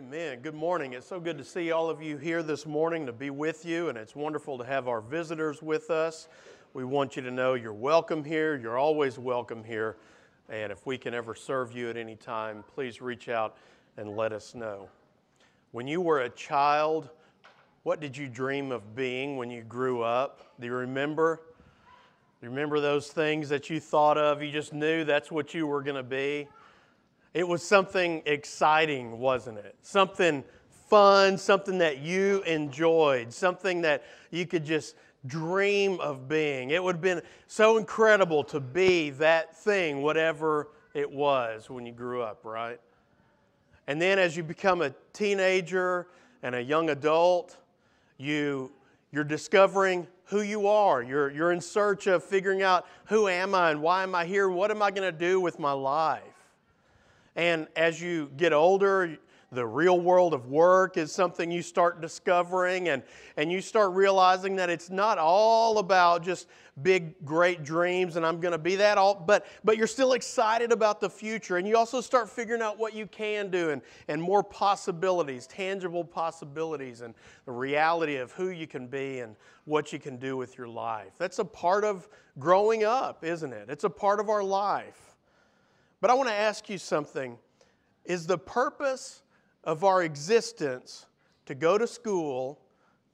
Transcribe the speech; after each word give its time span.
Amen. 0.00 0.40
Good 0.40 0.54
morning. 0.54 0.94
It's 0.94 1.06
so 1.06 1.20
good 1.20 1.36
to 1.36 1.44
see 1.44 1.72
all 1.72 1.90
of 1.90 2.00
you 2.00 2.16
here 2.16 2.42
this 2.42 2.64
morning, 2.64 3.04
to 3.04 3.12
be 3.12 3.28
with 3.28 3.66
you, 3.66 3.90
and 3.90 3.98
it's 3.98 4.16
wonderful 4.16 4.56
to 4.56 4.64
have 4.64 4.88
our 4.88 5.02
visitors 5.02 5.60
with 5.60 5.90
us. 5.90 6.26
We 6.72 6.84
want 6.84 7.16
you 7.16 7.22
to 7.22 7.30
know 7.30 7.52
you're 7.52 7.74
welcome 7.74 8.24
here. 8.24 8.56
You're 8.56 8.78
always 8.78 9.18
welcome 9.18 9.62
here. 9.62 9.98
And 10.48 10.72
if 10.72 10.86
we 10.86 10.96
can 10.96 11.12
ever 11.12 11.34
serve 11.34 11.76
you 11.76 11.90
at 11.90 11.98
any 11.98 12.16
time, 12.16 12.64
please 12.74 13.02
reach 13.02 13.28
out 13.28 13.58
and 13.98 14.16
let 14.16 14.32
us 14.32 14.54
know. 14.54 14.88
When 15.72 15.86
you 15.86 16.00
were 16.00 16.20
a 16.20 16.30
child, 16.30 17.10
what 17.82 18.00
did 18.00 18.16
you 18.16 18.26
dream 18.26 18.72
of 18.72 18.94
being 18.96 19.36
when 19.36 19.50
you 19.50 19.60
grew 19.60 20.00
up? 20.00 20.54
Do 20.58 20.66
you 20.66 20.72
remember? 20.72 21.42
Do 22.40 22.46
you 22.46 22.48
remember 22.48 22.80
those 22.80 23.08
things 23.08 23.50
that 23.50 23.68
you 23.68 23.78
thought 23.78 24.16
of? 24.16 24.42
You 24.42 24.50
just 24.50 24.72
knew 24.72 25.04
that's 25.04 25.30
what 25.30 25.52
you 25.52 25.66
were 25.66 25.82
going 25.82 25.96
to 25.96 26.02
be? 26.02 26.48
It 27.32 27.46
was 27.46 27.62
something 27.62 28.22
exciting, 28.26 29.18
wasn't 29.18 29.58
it? 29.58 29.76
Something 29.82 30.44
fun, 30.88 31.38
something 31.38 31.78
that 31.78 31.98
you 31.98 32.42
enjoyed, 32.42 33.32
something 33.32 33.82
that 33.82 34.02
you 34.30 34.46
could 34.46 34.64
just 34.64 34.96
dream 35.26 36.00
of 36.00 36.28
being. 36.28 36.70
It 36.70 36.82
would 36.82 36.96
have 36.96 37.02
been 37.02 37.22
so 37.46 37.76
incredible 37.76 38.42
to 38.44 38.58
be 38.58 39.10
that 39.10 39.56
thing, 39.56 40.02
whatever 40.02 40.68
it 40.94 41.10
was 41.10 41.70
when 41.70 41.86
you 41.86 41.92
grew 41.92 42.22
up, 42.22 42.44
right? 42.44 42.80
And 43.86 44.00
then 44.00 44.18
as 44.18 44.36
you 44.36 44.42
become 44.42 44.82
a 44.82 44.92
teenager 45.12 46.08
and 46.42 46.54
a 46.54 46.62
young 46.62 46.90
adult, 46.90 47.56
you, 48.18 48.72
you're 49.12 49.24
discovering 49.24 50.06
who 50.24 50.42
you 50.42 50.66
are. 50.66 51.02
You're, 51.02 51.30
you're 51.30 51.52
in 51.52 51.60
search 51.60 52.06
of 52.06 52.24
figuring 52.24 52.62
out 52.62 52.86
who 53.06 53.28
am 53.28 53.54
I 53.54 53.70
and 53.70 53.82
why 53.82 54.02
am 54.02 54.14
I 54.14 54.24
here? 54.24 54.48
What 54.48 54.70
am 54.70 54.82
I 54.82 54.90
going 54.90 55.10
to 55.10 55.16
do 55.16 55.40
with 55.40 55.58
my 55.58 55.72
life? 55.72 56.22
And 57.36 57.68
as 57.76 58.00
you 58.00 58.30
get 58.36 58.52
older, 58.52 59.18
the 59.52 59.66
real 59.66 59.98
world 59.98 60.32
of 60.32 60.46
work 60.46 60.96
is 60.96 61.10
something 61.10 61.50
you 61.50 61.62
start 61.62 62.00
discovering, 62.00 62.88
and, 62.88 63.02
and 63.36 63.50
you 63.50 63.60
start 63.60 63.92
realizing 63.92 64.56
that 64.56 64.70
it's 64.70 64.90
not 64.90 65.18
all 65.18 65.78
about 65.78 66.22
just 66.22 66.46
big, 66.82 67.24
great 67.24 67.64
dreams, 67.64 68.14
and 68.14 68.24
I'm 68.24 68.40
going 68.40 68.52
to 68.52 68.58
be 68.58 68.76
that 68.76 68.96
all, 68.96 69.14
but, 69.14 69.46
but 69.64 69.76
you're 69.76 69.88
still 69.88 70.12
excited 70.12 70.70
about 70.70 71.00
the 71.00 71.10
future. 71.10 71.56
And 71.56 71.66
you 71.66 71.76
also 71.76 72.00
start 72.00 72.30
figuring 72.30 72.62
out 72.62 72.78
what 72.78 72.94
you 72.94 73.06
can 73.06 73.50
do 73.50 73.70
and, 73.70 73.82
and 74.06 74.22
more 74.22 74.44
possibilities, 74.44 75.48
tangible 75.48 76.04
possibilities, 76.04 77.00
and 77.00 77.14
the 77.44 77.52
reality 77.52 78.16
of 78.16 78.30
who 78.32 78.50
you 78.50 78.68
can 78.68 78.86
be 78.86 79.18
and 79.18 79.34
what 79.64 79.92
you 79.92 79.98
can 79.98 80.16
do 80.16 80.36
with 80.36 80.56
your 80.56 80.68
life. 80.68 81.12
That's 81.18 81.40
a 81.40 81.44
part 81.44 81.84
of 81.84 82.08
growing 82.38 82.84
up, 82.84 83.24
isn't 83.24 83.52
it? 83.52 83.68
It's 83.68 83.84
a 83.84 83.90
part 83.90 84.20
of 84.20 84.28
our 84.28 84.44
life. 84.44 85.09
But 86.00 86.10
I 86.10 86.14
want 86.14 86.28
to 86.28 86.34
ask 86.34 86.68
you 86.68 86.78
something. 86.78 87.38
Is 88.04 88.26
the 88.26 88.38
purpose 88.38 89.22
of 89.64 89.84
our 89.84 90.02
existence 90.02 91.06
to 91.46 91.54
go 91.54 91.76
to 91.76 91.86
school, 91.86 92.60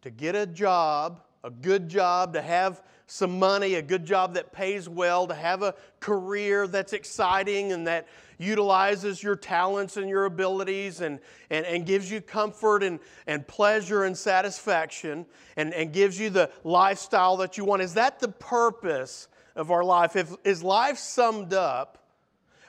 to 0.02 0.10
get 0.10 0.36
a 0.36 0.46
job, 0.46 1.20
a 1.42 1.50
good 1.50 1.88
job, 1.88 2.32
to 2.34 2.42
have 2.42 2.82
some 3.06 3.38
money, 3.38 3.74
a 3.74 3.82
good 3.82 4.04
job 4.04 4.34
that 4.34 4.52
pays 4.52 4.88
well, 4.88 5.26
to 5.26 5.34
have 5.34 5.62
a 5.62 5.74
career 6.00 6.66
that's 6.66 6.92
exciting 6.92 7.72
and 7.72 7.86
that 7.86 8.06
utilizes 8.38 9.22
your 9.22 9.36
talents 9.36 9.96
and 9.96 10.08
your 10.08 10.24
abilities 10.24 11.00
and, 11.00 11.20
and, 11.50 11.64
and 11.66 11.86
gives 11.86 12.10
you 12.10 12.20
comfort 12.20 12.82
and, 12.82 12.98
and 13.26 13.46
pleasure 13.46 14.04
and 14.04 14.16
satisfaction 14.16 15.24
and, 15.56 15.72
and 15.72 15.92
gives 15.92 16.18
you 16.18 16.30
the 16.30 16.50
lifestyle 16.64 17.36
that 17.36 17.56
you 17.56 17.64
want? 17.64 17.80
Is 17.80 17.94
that 17.94 18.18
the 18.18 18.28
purpose 18.28 19.28
of 19.54 19.70
our 19.70 19.84
life? 19.84 20.16
If, 20.16 20.34
is 20.44 20.62
life 20.62 20.98
summed 20.98 21.54
up 21.54 22.05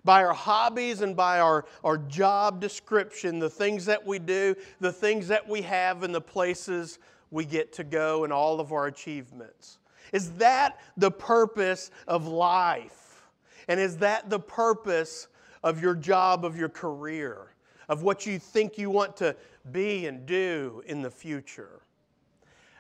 by 0.08 0.24
our 0.24 0.34
hobbies 0.34 1.02
and 1.02 1.18
by 1.18 1.42
our, 1.42 1.66
our 1.84 1.98
job 1.98 2.62
description, 2.62 3.40
the 3.40 3.50
things 3.50 3.84
that 3.84 4.08
we 4.08 4.20
do, 4.20 4.56
the 4.80 4.92
things 4.92 5.28
that 5.28 5.46
we 5.46 5.62
have, 5.62 6.02
and 6.04 6.16
the 6.16 6.22
places 6.22 6.98
we 7.30 7.44
get 7.44 7.74
to 7.74 7.84
go, 7.84 8.24
and 8.24 8.32
all 8.32 8.62
of 8.62 8.72
our 8.72 8.88
achievements. 8.88 9.80
Is 10.14 10.32
that 10.36 10.80
the 10.96 11.12
purpose 11.12 11.92
of 12.08 12.26
life? 12.26 13.28
And 13.68 13.82
is 13.82 13.98
that 13.98 14.30
the 14.30 14.40
purpose 14.40 15.28
of 15.62 15.82
your 15.82 15.94
job, 15.94 16.46
of 16.46 16.56
your 16.56 16.70
career, 16.70 17.54
of 17.90 18.02
what 18.02 18.26
you 18.26 18.40
think 18.40 18.78
you 18.78 18.90
want 18.90 19.18
to 19.18 19.36
be 19.74 20.06
and 20.06 20.26
do 20.26 20.84
in 20.86 21.02
the 21.02 21.12
future? 21.12 21.82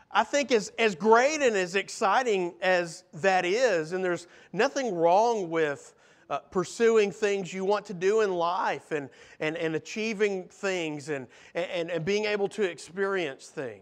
I 0.09 0.23
think 0.23 0.53
as, 0.53 0.71
as 0.79 0.95
great 0.95 1.41
and 1.41 1.57
as 1.57 1.75
exciting 1.75 2.53
as 2.61 3.03
that 3.15 3.43
is, 3.43 3.91
and 3.91 4.01
there's 4.01 4.27
nothing 4.53 4.95
wrong 4.95 5.49
with 5.49 5.93
uh, 6.29 6.39
pursuing 6.51 7.11
things 7.11 7.53
you 7.53 7.65
want 7.65 7.85
to 7.85 7.93
do 7.93 8.21
in 8.21 8.33
life 8.33 8.91
and, 8.91 9.09
and, 9.39 9.57
and 9.57 9.75
achieving 9.75 10.43
things 10.45 11.09
and, 11.09 11.27
and, 11.55 11.89
and 11.89 12.05
being 12.05 12.25
able 12.25 12.47
to 12.49 12.63
experience 12.63 13.47
things. 13.47 13.81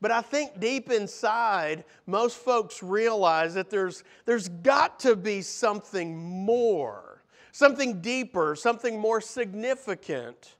But 0.00 0.10
I 0.10 0.20
think 0.20 0.58
deep 0.58 0.90
inside, 0.90 1.84
most 2.06 2.38
folks 2.38 2.82
realize 2.82 3.54
that 3.54 3.70
there's, 3.70 4.02
there's 4.24 4.48
got 4.48 4.98
to 5.00 5.14
be 5.14 5.42
something 5.42 6.18
more, 6.18 7.22
something 7.52 8.00
deeper, 8.00 8.56
something 8.56 8.98
more 8.98 9.20
significant 9.20 10.56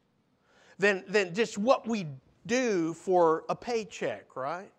than, 0.79 1.03
than 1.09 1.35
just 1.35 1.59
what 1.59 1.89
we 1.89 2.07
do 2.47 2.95
for 2.95 3.45
a 3.49 3.57
paycheck, 3.57 4.37
right? 4.37 4.71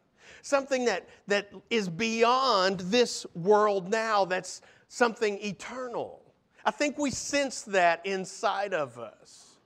Something 0.41 0.85
that, 0.85 1.09
that 1.27 1.51
is 1.69 1.89
beyond 1.89 2.79
this 2.81 3.25
world 3.35 3.89
now, 3.89 4.23
that's 4.23 4.61
something 4.87 5.39
eternal. 5.41 6.22
I 6.66 6.72
think 6.72 6.97
we 6.97 7.12
sense 7.12 7.62
that 7.63 8.06
inside 8.06 8.74
of 8.74 8.97
us. 8.97 9.57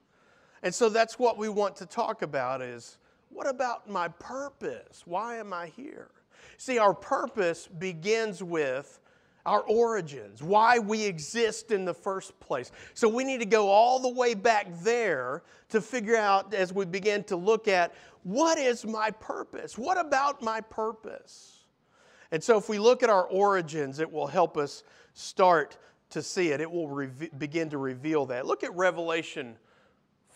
And 0.64 0.74
so 0.74 0.90
that's 0.90 1.20
what 1.20 1.38
we 1.38 1.50
want 1.50 1.76
to 1.78 1.86
talk 1.86 2.22
about 2.22 2.62
is 2.62 2.98
what 3.30 3.48
about 3.48 3.90
my 3.90 4.08
purpose? 4.08 5.04
Why 5.06 5.38
am 5.38 5.54
I 5.54 5.68
here? 5.68 6.10
See, 6.58 6.80
our 6.80 6.94
purpose 6.94 7.68
begins 7.68 8.42
with 8.42 9.00
our 9.46 9.62
origins, 9.62 10.44
why 10.44 10.78
we 10.78 11.06
exist 11.06 11.72
in 11.72 11.86
the 11.86 11.94
first 11.94 12.38
place. 12.40 12.72
So 12.94 13.08
we 13.08 13.24
need 13.24 13.40
to 13.40 13.46
go 13.46 13.70
all 13.70 14.00
the 14.00 14.10
way 14.10 14.34
back 14.34 14.68
there 14.82 15.44
to 15.70 15.80
figure 15.80 16.18
out 16.18 16.54
as 16.54 16.74
we 16.74 16.84
begin 16.84 17.24
to 17.26 17.38
look 17.38 17.68
at 17.68 17.94
what 18.24 18.58
is 18.58 18.86
my 18.86 19.10
purpose? 19.12 19.78
What 19.78 19.98
about 19.98 20.42
my 20.42 20.60
purpose? 20.60 21.60
And 22.32 22.44
so 22.44 22.58
if 22.58 22.68
we 22.68 22.78
look 22.78 23.04
at 23.04 23.10
our 23.10 23.26
origins, 23.26 24.00
it 24.00 24.12
will 24.12 24.28
help 24.28 24.58
us 24.58 24.84
start 25.14 25.78
to 26.12 26.22
see 26.22 26.50
it. 26.50 26.62
It 26.62 26.72
will 26.72 26.88
re- 26.88 27.30
begin 27.38 27.70
to 27.72 27.78
reveal 27.78 28.26
that. 28.28 28.46
Look 28.46 28.64
at 28.64 28.76
Revelation 28.76 29.58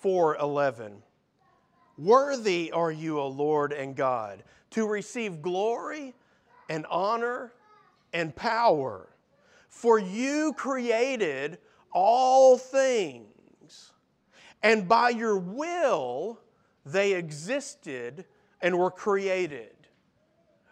4:11. 0.04 1.04
Worthy 1.98 2.72
are 2.72 2.92
you, 2.92 3.20
O 3.20 3.28
Lord 3.28 3.74
and 3.74 3.96
God, 3.96 4.44
to 4.72 4.88
receive 4.88 5.42
glory 5.42 6.16
and 6.70 6.86
honor 6.90 7.54
and 8.14 8.36
power, 8.36 9.08
for 9.68 10.00
you 10.00 10.54
created 10.54 11.60
all 11.94 12.58
things, 12.58 13.92
and 14.64 14.88
by 14.88 15.10
your 15.10 15.38
will 15.38 16.40
they 16.86 17.14
existed 17.14 18.26
and 18.62 18.78
were 18.78 18.92
created. 18.92 19.81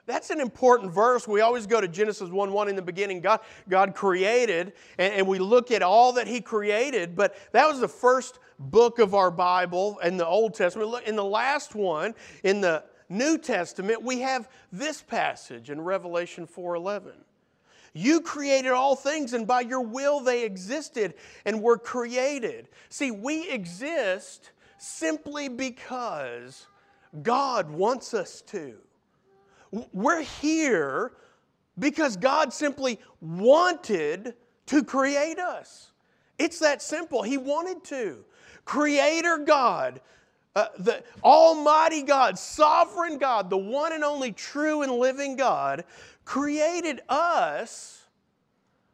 That's 0.09 0.31
an 0.31 0.41
important 0.41 0.91
verse. 0.91 1.27
We 1.27 1.41
always 1.41 1.67
go 1.67 1.79
to 1.79 1.87
Genesis 1.87 2.31
1 2.31 2.51
1 2.51 2.67
in 2.67 2.75
the 2.75 2.81
beginning. 2.81 3.21
God, 3.21 3.41
God 3.69 3.93
created, 3.93 4.73
and, 4.97 5.13
and 5.13 5.27
we 5.27 5.37
look 5.37 5.69
at 5.69 5.83
all 5.83 6.13
that 6.13 6.25
He 6.25 6.41
created, 6.41 7.15
but 7.15 7.35
that 7.51 7.67
was 7.67 7.79
the 7.79 7.87
first 7.87 8.39
book 8.57 8.97
of 8.97 9.13
our 9.13 9.29
Bible 9.29 9.99
in 9.99 10.17
the 10.17 10.25
Old 10.25 10.55
Testament. 10.55 11.03
In 11.05 11.15
the 11.15 11.23
last 11.23 11.75
one, 11.75 12.15
in 12.43 12.59
the 12.59 12.83
New 13.07 13.37
Testament, 13.37 14.01
we 14.01 14.21
have 14.21 14.49
this 14.71 15.03
passage 15.03 15.69
in 15.69 15.79
Revelation 15.79 16.47
4:11. 16.47 17.11
You 17.93 18.21
created 18.21 18.71
all 18.71 18.95
things, 18.95 19.33
and 19.33 19.45
by 19.45 19.61
your 19.61 19.81
will 19.81 20.21
they 20.21 20.43
existed 20.43 21.13
and 21.45 21.61
were 21.61 21.77
created. 21.77 22.67
See, 22.89 23.11
we 23.11 23.47
exist 23.47 24.53
simply 24.79 25.49
because 25.49 26.65
God 27.21 27.69
wants 27.69 28.15
us 28.15 28.41
to. 28.47 28.79
We're 29.71 30.21
here 30.21 31.13
because 31.77 32.17
God 32.17 32.53
simply 32.53 32.99
wanted 33.21 34.33
to 34.67 34.83
create 34.83 35.39
us. 35.39 35.91
It's 36.37 36.59
that 36.59 36.81
simple. 36.81 37.21
He 37.21 37.37
wanted 37.37 37.83
to. 37.85 38.23
Creator 38.65 39.39
God, 39.39 40.01
uh, 40.55 40.67
the 40.79 41.03
Almighty 41.23 42.03
God, 42.03 42.37
sovereign 42.37 43.17
God, 43.17 43.49
the 43.49 43.57
one 43.57 43.93
and 43.93 44.03
only 44.03 44.31
true 44.31 44.81
and 44.81 44.91
living 44.91 45.35
God, 45.35 45.83
created 46.25 47.01
us 47.09 48.03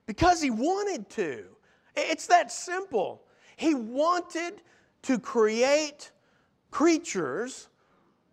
because 0.06 0.42
He 0.42 0.50
wanted 0.50 1.10
to. 1.12 1.46
It's 1.96 2.28
that 2.28 2.52
simple. 2.52 3.24
He 3.56 3.74
wanted 3.74 4.62
to 5.04 5.20
create 5.20 6.12
creatures 6.72 7.70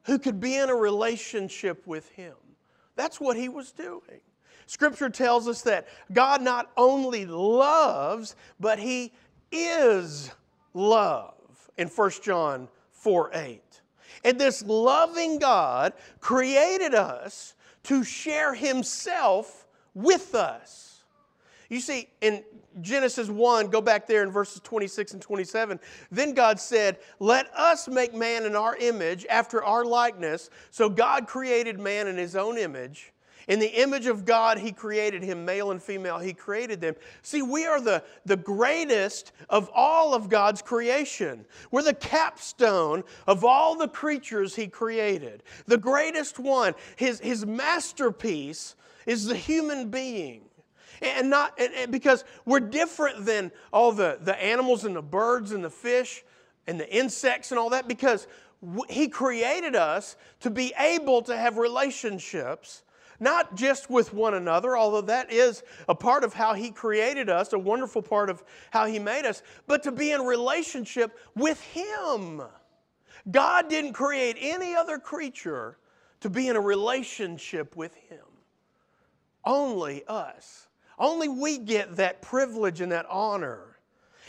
who 0.04 0.19
could 0.19 0.40
be 0.40 0.56
in 0.56 0.69
a 0.69 0.75
relationship 0.75 1.87
with 1.87 2.08
Him. 2.10 2.34
That's 2.96 3.20
what 3.20 3.37
He 3.37 3.49
was 3.49 3.72
doing. 3.72 4.20
Scripture 4.66 5.10
tells 5.10 5.49
us 5.49 5.62
that 5.62 5.88
God 6.12 6.43
not 6.43 6.70
only 6.76 7.26
loves, 7.26 8.37
but 8.60 8.78
He 8.78 9.12
is 9.50 10.31
love 10.75 11.34
in 11.76 11.88
1 11.88 12.10
John 12.22 12.69
4 12.93 13.31
8. 13.34 13.62
And 14.25 14.38
this 14.38 14.62
loving 14.64 15.38
God 15.38 15.93
created 16.20 16.94
us 16.94 17.55
to 17.84 18.05
share 18.05 18.55
Himself 18.55 19.66
with 19.94 20.34
us. 20.34 20.91
You 21.72 21.80
see, 21.80 22.10
in 22.20 22.44
Genesis 22.82 23.30
1, 23.30 23.69
go 23.69 23.80
back 23.80 24.06
there 24.06 24.22
in 24.22 24.30
verses 24.30 24.60
26 24.62 25.14
and 25.14 25.22
27. 25.22 25.80
Then 26.10 26.34
God 26.34 26.60
said, 26.60 26.98
Let 27.19 27.50
us 27.56 27.88
make 27.88 28.12
man 28.12 28.44
in 28.44 28.54
our 28.54 28.76
image, 28.76 29.24
after 29.30 29.64
our 29.64 29.82
likeness. 29.82 30.50
So 30.70 30.90
God 30.90 31.26
created 31.26 31.80
man 31.80 32.08
in 32.08 32.19
His 32.19 32.36
own 32.36 32.58
image. 32.58 33.14
In 33.48 33.58
the 33.58 33.80
image 33.80 34.04
of 34.06 34.26
God, 34.26 34.58
He 34.58 34.70
created 34.70 35.22
him, 35.22 35.46
male 35.46 35.70
and 35.70 35.82
female, 35.82 36.19
He 36.19 36.34
created 36.34 36.82
them. 36.82 36.94
See, 37.22 37.40
we 37.40 37.64
are 37.64 37.80
the, 37.80 38.04
the 38.26 38.36
greatest 38.36 39.32
of 39.48 39.70
all 39.74 40.12
of 40.12 40.28
God's 40.28 40.60
creation. 40.60 41.46
We're 41.70 41.84
the 41.84 41.94
capstone 41.94 43.02
of 43.26 43.46
all 43.46 43.76
the 43.76 43.88
creatures 43.88 44.54
He 44.54 44.69
created. 44.69 45.42
The 45.64 45.78
greatest 45.78 46.38
one, 46.38 46.74
His, 46.96 47.19
his 47.20 47.46
masterpiece, 47.46 48.76
is 49.06 49.24
the 49.24 49.36
human 49.36 49.88
being. 49.88 50.42
And 51.02 51.31
not 51.31 51.54
and, 51.58 51.75
and 51.75 51.93
because 51.93 52.25
we're 52.44 52.60
different 52.60 53.25
than 53.25 53.50
all 53.72 53.93
the, 53.93 54.19
the 54.20 54.40
animals 54.43 54.84
and 54.84 54.94
the 54.94 55.02
birds 55.02 55.52
and 55.52 55.64
the 55.64 55.70
fish 55.70 56.22
and 56.66 56.78
the 56.78 56.88
insects 56.94 57.50
and 57.50 57.58
all 57.58 57.70
that, 57.70 57.88
because 57.88 58.26
He 58.88 59.08
created 59.08 59.75
us 59.75 60.16
to 60.40 60.50
be 60.50 60.72
able 60.78 61.22
to 61.22 61.37
have 61.37 61.58
relationships 61.58 62.82
not 63.22 63.54
just 63.54 63.88
with 63.88 64.12
one 64.12 64.34
another, 64.34 64.76
although 64.76 65.00
that 65.00 65.32
is 65.32 65.62
a 65.88 65.94
part 65.94 66.25
of 66.25 66.34
how 66.34 66.54
He 66.54 66.72
created 66.72 67.31
us, 67.31 67.52
a 67.52 67.58
wonderful 67.58 68.02
part 68.02 68.28
of 68.28 68.43
how 68.70 68.87
He 68.87 68.98
made 68.98 69.25
us, 69.25 69.44
but 69.69 69.84
to 69.84 69.93
be 69.93 70.10
in 70.10 70.22
relationship 70.22 71.16
with 71.37 71.60
Him. 71.62 72.43
God 73.31 73.70
didn't 73.70 73.93
create 73.93 74.37
any 74.40 74.75
other 74.75 74.98
creature 74.98 75.78
to 76.20 76.28
be 76.28 76.48
in 76.48 76.56
a 76.56 76.60
relationship 76.60 77.76
with 77.76 77.94
Him. 77.94 78.19
Only 79.44 80.02
us. 80.08 80.66
Only 80.98 81.28
we 81.28 81.58
get 81.58 81.96
that 81.96 82.22
privilege 82.22 82.80
and 82.80 82.92
that 82.92 83.06
honor. 83.08 83.78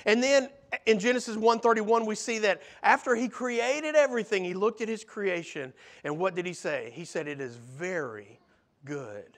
And 0.06 0.22
then 0.22 0.50
in 0.86 1.00
Genesis 1.00 1.36
1:31 1.36 2.06
we 2.06 2.16
see 2.16 2.40
that 2.40 2.62
after 2.82 3.16
he 3.16 3.30
created 3.30 3.96
everything 3.96 4.44
he 4.44 4.54
looked 4.54 4.82
at 4.82 4.88
his 4.88 5.04
creation 5.04 5.74
and 6.04 6.18
what 6.18 6.36
did 6.36 6.46
he 6.46 6.54
say? 6.54 6.92
He 6.94 7.06
said 7.06 7.28
it 7.28 7.40
is 7.40 7.56
very 7.56 8.40
good. 8.86 9.38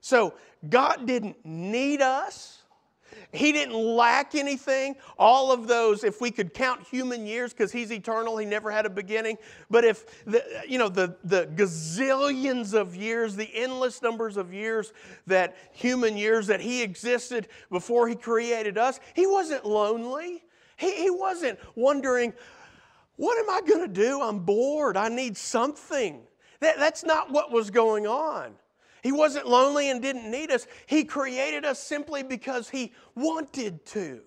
So 0.00 0.34
God 0.68 1.06
didn't 1.06 1.44
need 1.44 2.02
us. 2.02 2.63
He 3.32 3.52
didn't 3.52 3.74
lack 3.74 4.34
anything. 4.34 4.96
All 5.18 5.52
of 5.52 5.66
those, 5.66 6.04
if 6.04 6.20
we 6.20 6.30
could 6.30 6.54
count 6.54 6.82
human 6.82 7.26
years, 7.26 7.52
because 7.52 7.72
He's 7.72 7.92
eternal, 7.92 8.36
He 8.36 8.46
never 8.46 8.70
had 8.70 8.86
a 8.86 8.90
beginning. 8.90 9.38
But 9.70 9.84
if, 9.84 10.24
the, 10.24 10.44
you 10.68 10.78
know, 10.78 10.88
the, 10.88 11.16
the 11.24 11.46
gazillions 11.54 12.74
of 12.74 12.96
years, 12.96 13.36
the 13.36 13.50
endless 13.54 14.02
numbers 14.02 14.36
of 14.36 14.52
years 14.52 14.92
that 15.26 15.56
human 15.72 16.16
years 16.16 16.46
that 16.48 16.60
He 16.60 16.82
existed 16.82 17.48
before 17.70 18.08
He 18.08 18.14
created 18.14 18.78
us, 18.78 19.00
He 19.14 19.26
wasn't 19.26 19.64
lonely. 19.64 20.44
He, 20.76 20.94
he 20.94 21.10
wasn't 21.10 21.58
wondering, 21.76 22.32
what 23.16 23.38
am 23.38 23.48
I 23.48 23.60
going 23.66 23.82
to 23.82 24.02
do? 24.02 24.20
I'm 24.20 24.40
bored. 24.40 24.96
I 24.96 25.08
need 25.08 25.36
something. 25.36 26.22
That, 26.60 26.78
that's 26.78 27.04
not 27.04 27.30
what 27.30 27.52
was 27.52 27.70
going 27.70 28.06
on. 28.06 28.54
He 29.04 29.12
wasn't 29.12 29.46
lonely 29.46 29.90
and 29.90 30.00
didn't 30.00 30.30
need 30.30 30.50
us. 30.50 30.66
He 30.86 31.04
created 31.04 31.66
us 31.66 31.78
simply 31.78 32.22
because 32.22 32.70
He 32.70 32.94
wanted 33.14 33.84
to. 33.86 34.22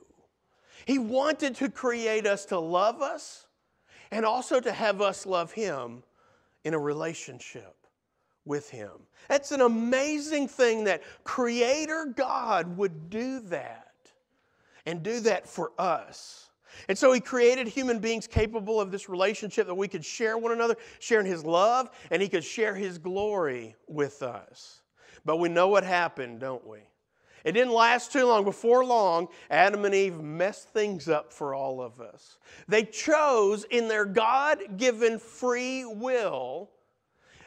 He 0.85 1.00
wanted 1.00 1.56
to 1.56 1.69
create 1.69 2.27
us 2.27 2.45
to 2.45 2.59
love 2.59 3.01
us 3.01 3.47
and 4.12 4.24
also 4.24 4.59
to 4.59 4.71
have 4.71 5.01
us 5.01 5.25
love 5.25 5.51
Him 5.51 6.03
in 6.63 6.75
a 6.75 6.79
relationship 6.79 7.75
with 8.45 8.69
Him. 8.69 8.91
That's 9.27 9.51
an 9.51 9.62
amazing 9.62 10.47
thing 10.47 10.83
that 10.83 11.01
Creator 11.24 12.13
God 12.15 12.77
would 12.77 13.09
do 13.09 13.39
that 13.47 13.94
and 14.85 15.01
do 15.01 15.21
that 15.21 15.50
for 15.50 15.71
us. 15.79 16.47
And 16.88 16.97
so 16.97 17.12
he 17.12 17.19
created 17.19 17.68
human 17.68 18.00
beings 18.00 18.27
capable 18.27 18.79
of 18.79 18.91
this 18.91 19.09
relationship 19.09 19.68
that 19.68 19.75
we 19.75 19.88
could 19.88 20.06
share 20.06 20.38
one 20.38 20.51
another, 20.51 20.75
sharing 21.00 21.25
his 21.25 21.44
love, 21.44 21.89
and 22.12 22.21
he 22.21 22.29
could 22.29 22.44
share 22.44 22.75
his 22.75 22.97
glory 22.97 23.75
with 23.88 24.24
us. 24.24 24.81
But 25.25 25.38
we 25.38 25.50
know 25.50 25.68
what 25.68 25.83
happened, 25.83 26.39
don't 26.39 26.65
we? 26.65 26.79
It 27.44 27.53
didn't 27.53 27.74
last 27.74 28.12
too 28.12 28.25
long. 28.25 28.44
Before 28.44 28.83
long, 28.83 29.27
Adam 29.50 29.85
and 29.85 29.95
Eve 29.95 30.19
messed 30.19 30.69
things 30.69 31.07
up 31.07 31.31
for 31.31 31.53
all 31.56 31.81
of 31.81 32.01
us. 32.01 32.38
They 32.68 32.83
chose 32.83 33.63
in 33.65 33.88
their 33.88 34.06
God 34.06 34.77
given 34.77 35.19
free 35.19 35.85
will 35.85 36.69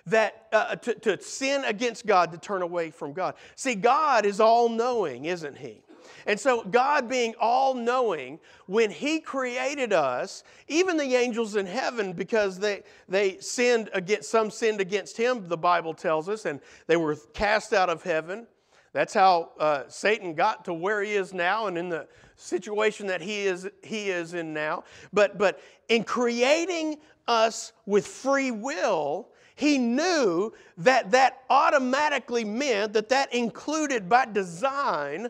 that 0.06 0.46
uh, 0.52 0.76
to, 0.76 0.94
to 0.94 1.22
sin 1.22 1.64
against 1.64 2.06
God, 2.06 2.32
to 2.32 2.38
turn 2.38 2.62
away 2.62 2.90
from 2.90 3.12
God. 3.12 3.34
See, 3.56 3.74
God 3.74 4.24
is 4.24 4.40
all 4.40 4.68
knowing, 4.68 5.26
isn't 5.26 5.56
He? 5.58 5.82
And 6.30 6.38
so, 6.38 6.62
God 6.62 7.08
being 7.08 7.34
all 7.40 7.74
knowing, 7.74 8.38
when 8.66 8.88
He 8.88 9.18
created 9.18 9.92
us, 9.92 10.44
even 10.68 10.96
the 10.96 11.16
angels 11.16 11.56
in 11.56 11.66
heaven, 11.66 12.12
because 12.12 12.56
they, 12.56 12.84
they 13.08 13.38
sinned 13.40 13.90
against, 13.92 14.30
some 14.30 14.48
sinned 14.48 14.80
against 14.80 15.16
Him, 15.16 15.48
the 15.48 15.56
Bible 15.56 15.92
tells 15.92 16.28
us, 16.28 16.44
and 16.44 16.60
they 16.86 16.96
were 16.96 17.16
cast 17.34 17.72
out 17.72 17.90
of 17.90 18.04
heaven. 18.04 18.46
That's 18.92 19.12
how 19.12 19.50
uh, 19.58 19.88
Satan 19.88 20.34
got 20.34 20.64
to 20.66 20.72
where 20.72 21.02
he 21.02 21.14
is 21.14 21.34
now 21.34 21.66
and 21.66 21.76
in 21.76 21.88
the 21.88 22.06
situation 22.36 23.08
that 23.08 23.20
he 23.20 23.40
is, 23.40 23.68
he 23.82 24.10
is 24.10 24.32
in 24.34 24.54
now. 24.54 24.84
But, 25.12 25.36
but 25.36 25.60
in 25.88 26.04
creating 26.04 26.98
us 27.26 27.72
with 27.86 28.06
free 28.06 28.52
will, 28.52 29.30
he 29.56 29.78
knew 29.78 30.52
that 30.78 31.10
that 31.10 31.40
automatically 31.50 32.44
meant 32.44 32.92
that 32.92 33.08
that 33.08 33.34
included 33.34 34.08
by 34.08 34.26
design 34.26 35.28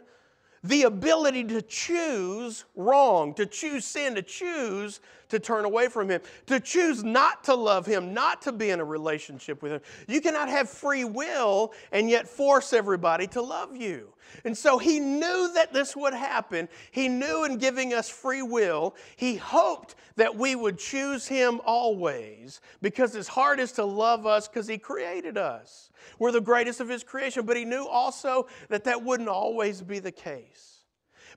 the 0.62 0.82
ability 0.82 1.44
to 1.44 1.62
choose 1.62 2.64
wrong, 2.74 3.34
to 3.34 3.46
choose 3.46 3.84
sin, 3.84 4.14
to 4.14 4.22
choose 4.22 5.00
to 5.30 5.38
turn 5.38 5.64
away 5.64 5.88
from 5.88 6.08
Him, 6.10 6.20
to 6.46 6.60
choose 6.60 7.02
not 7.02 7.44
to 7.44 7.54
love 7.54 7.86
Him, 7.86 8.12
not 8.14 8.42
to 8.42 8.52
be 8.52 8.70
in 8.70 8.80
a 8.80 8.84
relationship 8.84 9.62
with 9.62 9.72
Him. 9.72 9.80
You 10.06 10.20
cannot 10.20 10.48
have 10.48 10.68
free 10.68 11.04
will 11.04 11.72
and 11.92 12.10
yet 12.10 12.28
force 12.28 12.72
everybody 12.72 13.26
to 13.28 13.42
love 13.42 13.76
you. 13.76 14.12
And 14.44 14.56
so 14.56 14.78
He 14.78 15.00
knew 15.00 15.52
that 15.54 15.72
this 15.72 15.96
would 15.96 16.14
happen. 16.14 16.68
He 16.90 17.08
knew 17.08 17.44
in 17.44 17.58
giving 17.58 17.94
us 17.94 18.08
free 18.08 18.42
will, 18.42 18.94
He 19.16 19.36
hoped 19.36 19.94
that 20.16 20.36
we 20.36 20.54
would 20.54 20.78
choose 20.78 21.26
Him 21.26 21.60
always 21.64 22.60
because 22.82 23.12
His 23.12 23.28
heart 23.28 23.60
is 23.60 23.72
to 23.72 23.84
love 23.84 24.26
us 24.26 24.48
because 24.48 24.68
He 24.68 24.78
created 24.78 25.38
us. 25.38 25.90
We're 26.18 26.32
the 26.32 26.40
greatest 26.40 26.80
of 26.80 26.88
His 26.88 27.02
creation, 27.02 27.46
but 27.46 27.56
He 27.56 27.64
knew 27.64 27.86
also 27.86 28.46
that 28.68 28.84
that 28.84 29.02
wouldn't 29.02 29.28
always 29.28 29.82
be 29.82 29.98
the 29.98 30.12
case. 30.12 30.79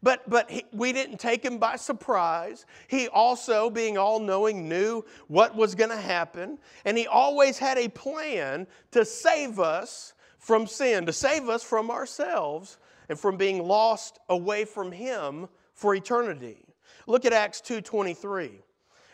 But, 0.04 0.30
but 0.30 0.52
he, 0.52 0.66
we 0.74 0.92
didn't 0.92 1.20
take 1.20 1.44
him 1.44 1.58
by 1.58 1.78
surprise. 1.78 2.66
He 2.90 3.08
also, 3.08 3.70
being 3.70 3.98
all 3.98 4.20
knowing, 4.20 4.68
knew 4.68 5.06
what 5.28 5.56
was 5.56 5.76
going 5.76 5.92
to 5.92 5.98
happen. 5.98 6.60
And 6.84 6.98
he 6.98 7.08
always 7.08 7.58
had 7.58 7.78
a 7.78 7.88
plan 7.88 8.68
to 8.92 9.06
save 9.06 9.62
us 9.62 10.14
from 10.38 10.68
sin, 10.68 11.06
to 11.06 11.14
save 11.14 11.48
us 11.48 11.64
from 11.64 11.90
ourselves 11.90 12.78
and 13.08 13.18
from 13.18 13.38
being 13.38 13.64
lost 13.64 14.20
away 14.28 14.66
from 14.66 14.92
him 14.92 15.48
for 15.74 15.96
eternity. 15.96 16.66
Look 17.08 17.24
at 17.24 17.32
Acts 17.32 17.62
2:23. 17.62 18.62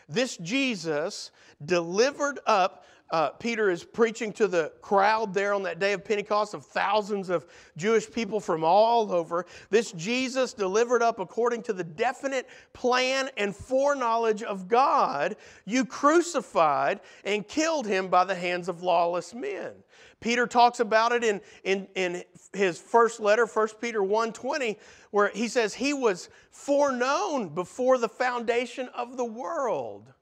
This 0.08 0.36
Jesus 0.38 1.30
delivered 1.64 2.40
up 2.46 2.84
uh, 3.10 3.30
Peter 3.30 3.70
is 3.70 3.82
preaching 3.82 4.32
to 4.34 4.46
the 4.46 4.72
crowd 4.82 5.34
there 5.34 5.52
on 5.52 5.62
that 5.64 5.78
day 5.78 5.92
of 5.92 6.04
Pentecost 6.04 6.54
of 6.54 6.64
thousands 6.64 7.28
of 7.28 7.46
Jewish 7.76 8.10
people 8.10 8.38
from 8.38 8.62
all 8.62 9.12
over. 9.12 9.46
This 9.68 9.92
Jesus 9.92 10.52
delivered 10.52 11.02
up 11.02 11.18
according 11.18 11.62
to 11.64 11.72
the 11.72 11.82
definite 11.82 12.48
plan 12.72 13.28
and 13.36 13.54
foreknowledge 13.54 14.42
of 14.42 14.68
God, 14.68 15.36
you 15.64 15.84
crucified 15.84 17.00
and 17.24 17.46
killed 17.46 17.86
him 17.86 18.08
by 18.08 18.24
the 18.24 18.34
hands 18.34 18.68
of 18.68 18.82
lawless 18.82 19.34
men. 19.34 19.72
Peter 20.20 20.46
talks 20.46 20.80
about 20.80 21.12
it 21.12 21.24
in, 21.24 21.40
in, 21.64 21.88
in 21.94 22.22
his 22.52 22.78
first 22.78 23.20
letter, 23.20 23.46
1 23.46 23.68
Peter 23.80 24.00
1.20, 24.00 24.76
where 25.10 25.30
he 25.30 25.48
says 25.48 25.74
he 25.74 25.94
was 25.94 26.28
foreknown 26.50 27.48
before 27.48 27.96
the 27.96 28.08
foundation 28.08 28.88
of 28.94 29.16
the 29.16 29.24
world 29.24 30.12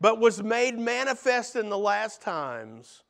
but 0.00 0.20
was 0.20 0.42
made 0.42 0.78
manifest 0.78 1.56
in 1.56 1.68
the 1.68 1.78
last 1.78 2.22
times 2.22 3.02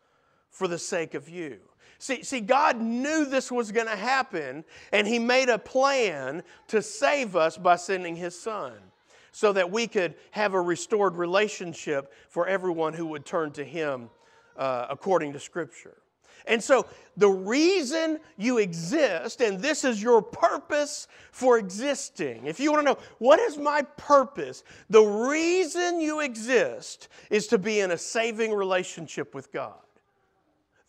for 0.51 0.69
the 0.69 0.79
sake 0.79 1.15
of 1.15 1.29
you. 1.29 1.59
See, 1.99 2.23
see, 2.23 2.41
God 2.41 2.81
knew 2.81 3.25
this 3.25 3.51
was 3.51 3.73
going 3.73 3.89
to 3.89 3.97
happen, 3.97 4.65
and 4.93 5.07
He 5.07 5.19
made 5.19 5.49
a 5.49 5.59
plan 5.59 6.43
to 6.69 6.81
save 6.81 7.35
us 7.35 7.57
by 7.57 7.77
sending 7.77 8.15
His 8.15 8.39
Son 8.39 8.73
so 9.33 9.53
that 9.53 9.71
we 9.71 9.87
could 9.87 10.15
have 10.31 10.55
a 10.55 10.61
restored 10.61 11.17
relationship 11.17 12.13
for 12.29 12.47
everyone 12.47 12.95
who 12.95 13.07
would 13.07 13.27
turn 13.27 13.51
to 13.53 13.65
Him 13.65 14.11
uh, 14.57 14.87
according 14.89 15.33
to 15.33 15.41
Scripture. 15.41 15.97
And 16.47 16.63
so, 16.63 16.87
the 17.17 17.29
reason 17.29 18.21
you 18.37 18.59
exist, 18.59 19.41
and 19.41 19.61
this 19.61 19.85
is 19.85 20.01
your 20.01 20.23
purpose 20.23 21.09
for 21.33 21.59
existing. 21.59 22.47
If 22.47 22.61
you 22.61 22.71
want 22.71 22.87
to 22.87 22.93
know, 22.93 22.99
what 23.19 23.41
is 23.41 23.59
my 23.59 23.83
purpose? 23.83 24.63
The 24.89 25.03
reason 25.03 26.01
you 26.01 26.21
exist 26.21 27.09
is 27.29 27.49
to 27.49 27.59
be 27.59 27.81
in 27.81 27.91
a 27.91 27.99
saving 27.99 28.53
relationship 28.53 29.35
with 29.35 29.53
God. 29.53 29.81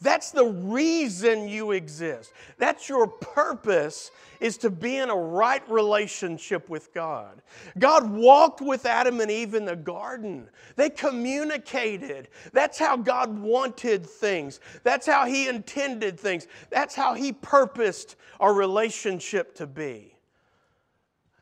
That's 0.01 0.31
the 0.31 0.45
reason 0.45 1.49
you 1.49 1.71
exist. 1.71 2.31
That's 2.57 2.87
your 2.87 3.07
purpose 3.07 4.11
is 4.39 4.57
to 4.59 4.69
be 4.69 4.95
in 4.95 5.09
a 5.09 5.15
right 5.15 5.61
relationship 5.69 6.69
with 6.69 6.93
God. 6.93 7.41
God 7.77 8.09
walked 8.09 8.61
with 8.61 8.85
Adam 8.85 9.19
and 9.19 9.29
Eve 9.29 9.55
in 9.55 9.65
the 9.65 9.75
garden. 9.75 10.47
They 10.77 10.89
communicated. 10.89 12.29
That's 12.53 12.79
how 12.79 12.95
God 12.95 13.37
wanted 13.37 14.05
things. 14.05 14.61
That's 14.83 15.05
how 15.05 15.25
he 15.25 15.49
intended 15.49 16.17
things. 16.17 16.47
That's 16.69 16.95
how 16.95 17.13
he 17.13 17.33
purposed 17.33 18.15
our 18.39 18.53
relationship 18.53 19.53
to 19.55 19.67
be. 19.67 20.15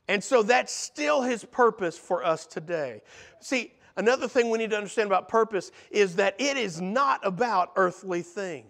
And 0.08 0.24
so 0.24 0.42
that's 0.42 0.74
still 0.74 1.22
his 1.22 1.44
purpose 1.44 1.98
for 1.98 2.24
us 2.24 2.48
today. 2.48 3.02
See, 3.40 3.74
Another 3.98 4.28
thing 4.28 4.50
we 4.50 4.60
need 4.60 4.70
to 4.70 4.78
understand 4.78 5.08
about 5.08 5.28
purpose 5.28 5.72
is 5.92 6.16
that 6.16 6.36
it 6.40 6.56
is 6.56 6.80
not 6.80 7.20
about 7.26 7.74
earthly 7.76 8.22
things. 8.22 8.68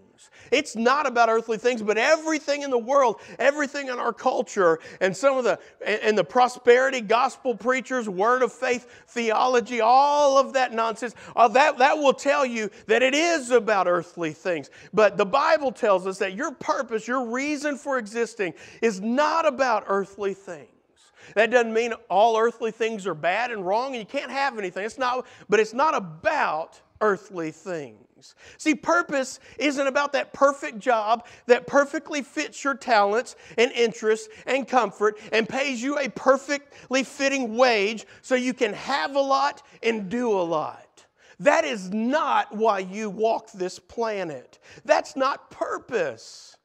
It's 0.51 0.75
not 0.75 1.05
about 1.05 1.29
earthly 1.29 1.57
things, 1.57 1.81
but 1.81 1.97
everything 1.97 2.63
in 2.63 2.71
the 2.71 2.77
world, 2.77 3.19
everything 3.37 3.87
in 3.87 3.99
our 3.99 4.13
culture, 4.13 4.79
and 4.99 5.15
some 5.15 5.37
of 5.37 5.43
the 5.43 5.59
and 5.85 6.17
the 6.17 6.23
prosperity 6.23 7.01
gospel 7.01 7.55
preachers, 7.55 8.09
word 8.09 8.41
of 8.41 8.51
faith 8.51 9.03
theology, 9.09 9.81
all 9.81 10.37
of 10.37 10.53
that 10.53 10.73
nonsense, 10.73 11.13
all 11.35 11.49
that, 11.49 11.77
that 11.77 11.97
will 11.97 12.13
tell 12.13 12.45
you 12.45 12.69
that 12.87 13.03
it 13.03 13.13
is 13.13 13.51
about 13.51 13.87
earthly 13.87 14.31
things. 14.31 14.69
But 14.93 15.17
the 15.17 15.25
Bible 15.25 15.71
tells 15.71 16.07
us 16.07 16.17
that 16.19 16.33
your 16.33 16.51
purpose, 16.51 17.07
your 17.07 17.27
reason 17.27 17.77
for 17.77 17.97
existing, 17.97 18.53
is 18.81 19.01
not 19.01 19.45
about 19.45 19.83
earthly 19.87 20.33
things. 20.33 20.69
That 21.35 21.51
doesn't 21.51 21.73
mean 21.73 21.93
all 22.09 22.37
earthly 22.37 22.71
things 22.71 23.05
are 23.07 23.13
bad 23.13 23.51
and 23.51 23.65
wrong 23.65 23.95
and 23.95 23.99
you 23.99 24.05
can't 24.05 24.31
have 24.31 24.57
anything. 24.57 24.85
It's 24.85 24.97
not, 24.97 25.25
but 25.49 25.59
it's 25.59 25.73
not 25.73 25.95
about 25.95 26.81
earthly 27.01 27.51
things. 27.51 28.35
See, 28.57 28.73
purpose 28.73 29.39
isn't 29.59 29.85
about 29.85 30.13
that 30.13 30.33
perfect 30.33 30.79
job 30.79 31.27
that 31.45 31.67
perfectly 31.67 32.21
fits 32.23 32.63
your 32.63 32.73
talents 32.73 33.35
and 33.57 33.71
interests 33.71 34.27
and 34.45 34.67
comfort 34.67 35.19
and 35.31 35.47
pays 35.47 35.81
you 35.81 35.99
a 35.99 36.09
perfectly 36.09 37.03
fitting 37.03 37.55
wage 37.55 38.05
so 38.21 38.35
you 38.35 38.53
can 38.53 38.73
have 38.73 39.15
a 39.15 39.21
lot 39.21 39.61
and 39.83 40.09
do 40.09 40.31
a 40.31 40.41
lot. 40.41 41.05
That 41.39 41.65
is 41.65 41.91
not 41.91 42.55
why 42.55 42.79
you 42.79 43.09
walk 43.11 43.51
this 43.51 43.77
planet. 43.77 44.57
That's 44.85 45.15
not 45.15 45.51
purpose. 45.51 46.56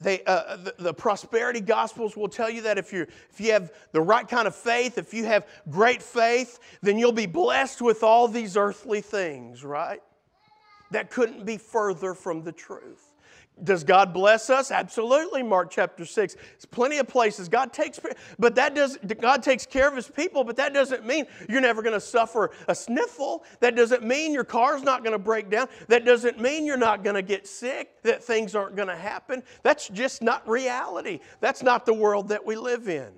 They, 0.00 0.22
uh, 0.24 0.56
the, 0.56 0.74
the, 0.78 0.94
prosperity 0.94 1.60
gospels 1.60 2.16
will 2.16 2.28
tell 2.28 2.48
you 2.48 2.62
that 2.62 2.78
if, 2.78 2.90
you 2.90 3.02
if 3.02 3.38
you 3.38 3.52
have 3.52 3.70
the 3.92 4.00
right 4.00 4.26
kind 4.26 4.46
of 4.46 4.56
faith, 4.56 4.96
if 4.96 5.12
you 5.12 5.26
have 5.26 5.46
great 5.68 6.02
faith, 6.02 6.58
then 6.82 6.98
you'll 6.98 7.12
be 7.12 7.26
blessed 7.26 7.82
with 7.82 8.02
all 8.02 8.26
these 8.26 8.56
earthly 8.56 9.02
things, 9.02 9.62
right? 9.62 10.00
That 10.90 11.10
couldn't 11.10 11.44
be 11.44 11.58
further 11.58 12.14
from 12.14 12.44
the 12.44 12.52
truth. 12.52 13.13
Does 13.62 13.84
God 13.84 14.12
bless 14.12 14.50
us? 14.50 14.72
Absolutely, 14.72 15.42
Mark 15.42 15.70
chapter 15.70 16.04
6. 16.04 16.34
There's 16.34 16.64
plenty 16.66 16.98
of 16.98 17.06
places. 17.06 17.48
God 17.48 17.72
takes 17.72 18.00
but 18.36 18.56
that 18.56 18.74
does 18.74 18.98
God 19.20 19.44
takes 19.44 19.64
care 19.64 19.86
of 19.86 19.94
his 19.94 20.08
people, 20.08 20.42
but 20.42 20.56
that 20.56 20.74
doesn't 20.74 21.06
mean 21.06 21.26
you're 21.48 21.60
never 21.60 21.80
going 21.80 21.94
to 21.94 22.00
suffer 22.00 22.50
a 22.66 22.74
sniffle. 22.74 23.44
That 23.60 23.76
doesn't 23.76 24.02
mean 24.02 24.32
your 24.32 24.44
car's 24.44 24.82
not 24.82 25.04
going 25.04 25.12
to 25.12 25.20
break 25.20 25.50
down. 25.50 25.68
That 25.86 26.04
doesn't 26.04 26.40
mean 26.40 26.66
you're 26.66 26.76
not 26.76 27.04
going 27.04 27.14
to 27.14 27.22
get 27.22 27.46
sick, 27.46 28.02
that 28.02 28.24
things 28.24 28.56
aren't 28.56 28.74
going 28.74 28.88
to 28.88 28.96
happen. 28.96 29.44
That's 29.62 29.88
just 29.88 30.20
not 30.20 30.46
reality. 30.48 31.20
That's 31.40 31.62
not 31.62 31.86
the 31.86 31.94
world 31.94 32.28
that 32.30 32.44
we 32.44 32.56
live 32.56 32.88
in. 32.88 33.12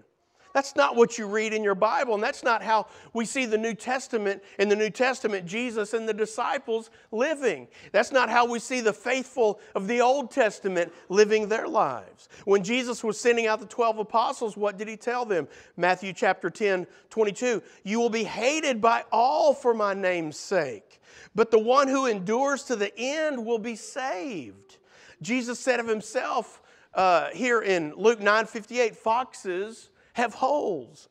That's 0.56 0.74
not 0.74 0.96
what 0.96 1.18
you 1.18 1.26
read 1.26 1.52
in 1.52 1.62
your 1.62 1.74
Bible, 1.74 2.14
and 2.14 2.22
that's 2.22 2.42
not 2.42 2.62
how 2.62 2.86
we 3.12 3.26
see 3.26 3.44
the 3.44 3.58
New 3.58 3.74
Testament, 3.74 4.42
in 4.58 4.70
the 4.70 4.74
New 4.74 4.88
Testament, 4.88 5.44
Jesus 5.44 5.92
and 5.92 6.08
the 6.08 6.14
disciples 6.14 6.88
living. 7.12 7.68
That's 7.92 8.10
not 8.10 8.30
how 8.30 8.46
we 8.46 8.58
see 8.58 8.80
the 8.80 8.94
faithful 8.94 9.60
of 9.74 9.86
the 9.86 10.00
Old 10.00 10.30
Testament 10.30 10.94
living 11.10 11.50
their 11.50 11.68
lives. 11.68 12.30
When 12.46 12.64
Jesus 12.64 13.04
was 13.04 13.20
sending 13.20 13.46
out 13.46 13.60
the 13.60 13.66
12 13.66 13.98
apostles, 13.98 14.56
what 14.56 14.78
did 14.78 14.88
he 14.88 14.96
tell 14.96 15.26
them? 15.26 15.46
Matthew 15.76 16.14
chapter 16.14 16.48
10, 16.48 16.86
22. 17.10 17.62
You 17.84 18.00
will 18.00 18.08
be 18.08 18.24
hated 18.24 18.80
by 18.80 19.04
all 19.12 19.52
for 19.52 19.74
my 19.74 19.92
name's 19.92 20.38
sake, 20.38 21.02
but 21.34 21.50
the 21.50 21.58
one 21.58 21.86
who 21.86 22.06
endures 22.06 22.62
to 22.62 22.76
the 22.76 22.98
end 22.98 23.44
will 23.44 23.58
be 23.58 23.76
saved. 23.76 24.78
Jesus 25.20 25.60
said 25.60 25.80
of 25.80 25.86
himself 25.86 26.62
uh, 26.94 27.28
here 27.34 27.60
in 27.60 27.92
Luke 27.94 28.20
9 28.22 28.46
58, 28.46 28.96
foxes 28.96 29.90
have 30.16 30.32
holes. 30.32 31.10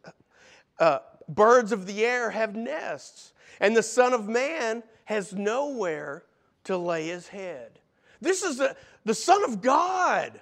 Uh, 0.80 1.00
birds 1.30 1.72
of 1.72 1.86
the 1.86 2.04
air 2.04 2.32
have 2.32 2.56
nests. 2.56 3.34
And 3.60 3.78
the 3.78 3.84
Son 3.84 4.14
of 4.14 4.28
Man 4.28 4.82
has 5.06 5.32
nowhere 5.32 6.24
to 6.64 6.76
lay 6.76 7.08
his 7.08 7.28
head. 7.28 7.80
This 8.20 8.42
is 8.42 8.58
the, 8.58 8.76
the 9.06 9.14
Son 9.14 9.44
of 9.44 9.62
God. 9.62 10.42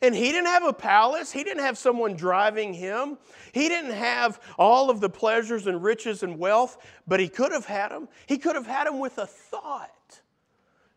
And 0.00 0.14
he 0.14 0.32
didn't 0.32 0.46
have 0.46 0.64
a 0.64 0.72
palace. 0.72 1.30
He 1.30 1.44
didn't 1.44 1.62
have 1.62 1.76
someone 1.76 2.14
driving 2.14 2.72
him. 2.72 3.18
He 3.52 3.68
didn't 3.68 3.92
have 3.92 4.40
all 4.58 4.88
of 4.88 5.00
the 5.00 5.10
pleasures 5.10 5.66
and 5.66 5.82
riches 5.82 6.22
and 6.22 6.38
wealth, 6.38 6.78
but 7.06 7.20
he 7.20 7.28
could 7.28 7.52
have 7.52 7.66
had 7.66 7.90
them. 7.90 8.08
He 8.24 8.38
could 8.38 8.56
have 8.56 8.66
had 8.66 8.86
them 8.86 9.00
with 9.00 9.18
a 9.18 9.26
thought, 9.26 10.22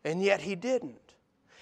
and 0.02 0.22
yet 0.22 0.40
he 0.40 0.54
didn't. 0.54 1.05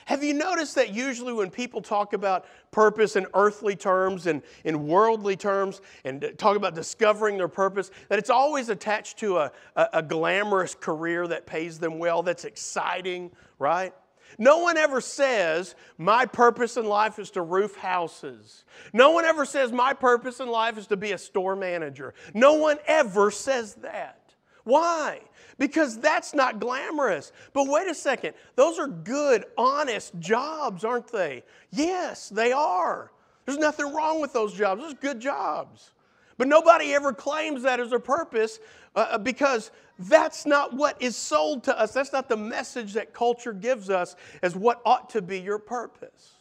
Have 0.06 0.23
you 0.23 0.34
noticed 0.34 0.75
that 0.75 0.92
usually 0.92 1.32
when 1.32 1.50
people 1.50 1.80
talk 1.80 2.12
about 2.12 2.46
purpose 2.70 3.16
in 3.16 3.26
earthly 3.34 3.76
terms 3.76 4.26
and 4.26 4.42
in 4.64 4.87
worldly 4.87 5.37
terms 5.37 5.80
and 6.04 6.32
talk 6.37 6.56
about 6.56 6.75
discovering 6.75 7.38
their 7.38 7.49
purpose, 7.49 7.90
that 8.08 8.18
it's 8.18 8.30
always 8.30 8.68
attached 8.68 9.18
to 9.18 9.38
a, 9.38 9.52
a, 9.76 9.88
a 9.94 10.02
glamorous 10.02 10.75
career 10.75 11.26
that 11.28 11.46
pays 11.46 11.78
them 11.78 11.99
well, 11.99 12.23
that's 12.23 12.44
exciting, 12.44 13.30
right? 13.58 13.94
No 14.38 14.58
one 14.58 14.76
ever 14.76 15.00
says, 15.00 15.75
My 15.99 16.26
purpose 16.26 16.76
in 16.76 16.87
life 16.87 17.18
is 17.18 17.30
to 17.32 17.42
roof 17.42 17.76
houses. 17.76 18.64
No 18.92 19.12
one 19.12 19.25
ever 19.25 19.44
says, 19.44 19.73
My 19.73 19.92
purpose 19.92 20.40
in 20.40 20.49
life 20.49 20.78
is 20.78 20.87
to 20.88 20.96
be 20.96 21.12
a 21.12 21.18
store 21.18 21.56
manager. 21.56 22.14
No 22.32 22.54
one 22.54 22.78
ever 22.87 23.30
says 23.30 23.75
that. 23.76 24.24
Why? 24.64 25.21
because 25.59 25.99
that's 25.99 26.35
not 26.35 26.61
glamorous. 26.61 27.33
But 27.52 27.68
wait 27.68 27.88
a 27.88 27.94
second, 27.94 28.35
those 28.56 28.78
are 28.78 28.87
good, 28.87 29.44
honest 29.56 30.18
jobs, 30.18 30.85
aren't 30.85 31.11
they? 31.11 31.42
Yes, 31.71 32.28
they 32.28 32.52
are. 32.52 33.11
There's 33.44 33.59
nothing 33.59 33.92
wrong 33.92 34.21
with 34.21 34.33
those 34.33 34.54
jobs, 34.54 34.83
those 34.83 34.94
are 34.94 34.97
good 34.97 35.21
jobs. 35.21 35.90
But 36.37 36.49
nobody 36.49 36.92
ever 36.94 37.12
claims 37.12 37.62
that 37.62 37.78
as 37.78 37.92
a 37.92 38.00
purpose 38.00 38.59
uh, 38.97 39.06
uh, 39.12 39.18
because 39.18 39.71
that's 40.00 40.47
not 40.47 40.75
what 40.75 41.00
is 41.00 41.14
sold 41.14 41.62
to 41.64 41.78
us. 41.78 41.92
That's 41.92 42.12
not 42.12 42.28
the 42.28 42.37
message 42.37 42.94
that 42.94 43.14
culture 43.14 43.52
gives 43.52 43.88
us 43.88 44.16
as 44.42 44.56
what 44.56 44.80
ought 44.85 45.11
to 45.11 45.23
be 45.23 45.38
your 45.38 45.61
purpose. 45.61 46.33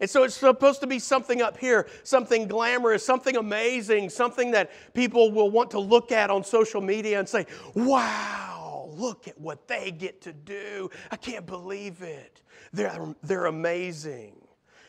And 0.00 0.08
so 0.08 0.24
it's 0.24 0.34
supposed 0.34 0.80
to 0.80 0.86
be 0.86 0.98
something 0.98 1.42
up 1.42 1.56
here, 1.56 1.86
something 2.02 2.48
glamorous, 2.48 3.04
something 3.04 3.36
amazing, 3.36 4.10
something 4.10 4.50
that 4.52 4.70
people 4.94 5.30
will 5.32 5.50
want 5.50 5.70
to 5.72 5.78
look 5.78 6.12
at 6.12 6.30
on 6.30 6.44
social 6.44 6.80
media 6.80 7.18
and 7.18 7.28
say, 7.28 7.46
wow, 7.74 8.90
look 8.94 9.28
at 9.28 9.40
what 9.40 9.68
they 9.68 9.90
get 9.90 10.20
to 10.22 10.32
do. 10.32 10.90
I 11.10 11.16
can't 11.16 11.46
believe 11.46 12.02
it. 12.02 12.42
They're, 12.72 13.14
they're 13.22 13.46
amazing. 13.46 14.36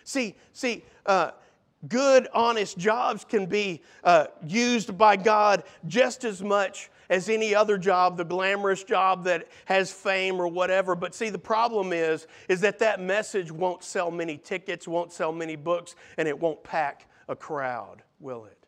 See, 0.03 0.35
see, 0.53 0.83
uh, 1.05 1.31
good, 1.88 2.27
honest 2.33 2.77
jobs 2.77 3.25
can 3.25 3.45
be 3.45 3.81
uh, 4.03 4.27
used 4.45 4.97
by 4.97 5.15
God 5.15 5.63
just 5.88 6.24
as 6.24 6.41
much 6.41 6.89
as 7.09 7.29
any 7.29 7.53
other 7.53 7.77
job, 7.77 8.17
the 8.17 8.25
glamorous 8.25 8.83
job 8.83 9.24
that 9.25 9.47
has 9.65 9.91
fame 9.91 10.39
or 10.39 10.47
whatever. 10.47 10.95
But 10.95 11.15
see, 11.15 11.29
the 11.29 11.38
problem 11.38 11.93
is, 11.93 12.27
is 12.50 12.62
that 12.62 12.79
that 12.79 13.00
message 13.01 13.51
won't 13.51 13.83
sell 13.83 14.12
many 14.12 14.38
tickets, 14.38 14.88
won't 14.88 15.12
sell 15.12 15.31
many 15.31 15.55
books, 15.55 15.95
and 16.17 16.27
it 16.27 16.39
won't 16.39 16.63
pack 16.63 17.07
a 17.27 17.35
crowd, 17.35 18.03
will 18.19 18.45
it? 18.45 18.65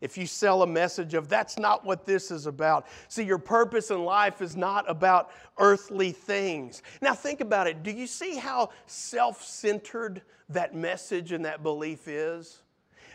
If 0.00 0.16
you 0.16 0.26
sell 0.26 0.62
a 0.62 0.66
message 0.66 1.14
of 1.14 1.28
that's 1.28 1.58
not 1.58 1.84
what 1.84 2.06
this 2.06 2.30
is 2.30 2.46
about. 2.46 2.86
See, 3.08 3.24
your 3.24 3.38
purpose 3.38 3.90
in 3.90 4.04
life 4.04 4.40
is 4.40 4.56
not 4.56 4.88
about 4.88 5.30
earthly 5.58 6.12
things. 6.12 6.82
Now, 7.02 7.14
think 7.14 7.40
about 7.40 7.66
it. 7.66 7.82
Do 7.82 7.90
you 7.90 8.06
see 8.06 8.36
how 8.36 8.70
self 8.86 9.44
centered 9.44 10.22
that 10.48 10.74
message 10.74 11.32
and 11.32 11.44
that 11.44 11.62
belief 11.62 12.08
is? 12.08 12.62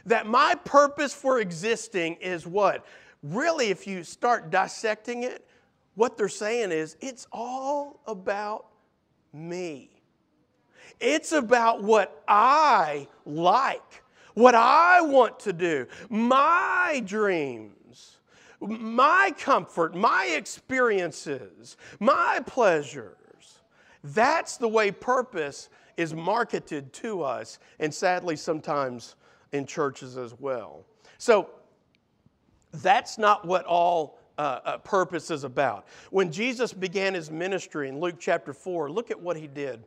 That 0.05 0.27
my 0.27 0.53
purpose 0.63 1.13
for 1.13 1.39
existing 1.39 2.15
is 2.15 2.45
what? 2.45 2.85
Really, 3.25 3.69
if 3.69 3.87
you 3.87 4.03
start 4.03 4.49
dissecting 4.49 5.23
it, 5.23 5.45
what 5.95 6.17
they're 6.17 6.29
saying 6.29 6.71
is 6.71 6.95
it's 7.01 7.27
all 7.31 8.01
about 8.05 8.67
me. 9.33 9.89
It's 10.99 11.31
about 11.31 11.83
what 11.83 12.23
I 12.27 13.07
like, 13.25 14.03
what 14.33 14.55
I 14.55 15.01
want 15.01 15.39
to 15.41 15.53
do, 15.53 15.87
my 16.09 17.01
dreams, 17.05 18.17
my 18.61 19.33
comfort, 19.37 19.95
my 19.95 20.25
experiences, 20.37 21.77
my 21.99 22.41
pleasures. 22.45 23.15
That's 24.03 24.57
the 24.57 24.67
way 24.67 24.91
purpose 24.91 25.69
is 25.97 26.13
marketed 26.13 26.93
to 26.93 27.23
us, 27.23 27.59
and 27.79 27.93
sadly, 27.93 28.35
sometimes 28.35 29.15
in 29.51 29.65
churches 29.65 30.17
as 30.17 30.33
well. 30.39 30.85
So, 31.17 31.49
that's 32.81 33.17
not 33.17 33.45
what 33.45 33.65
all 33.65 34.17
uh, 34.37 34.59
uh, 34.65 34.77
purpose 34.79 35.31
is 35.31 35.43
about. 35.43 35.87
When 36.11 36.31
Jesus 36.31 36.73
began 36.73 37.13
his 37.13 37.31
ministry 37.31 37.89
in 37.89 37.99
Luke 37.99 38.15
chapter 38.19 38.53
4, 38.53 38.91
look 38.91 39.11
at 39.11 39.19
what 39.19 39.37
he 39.37 39.47
did. 39.47 39.83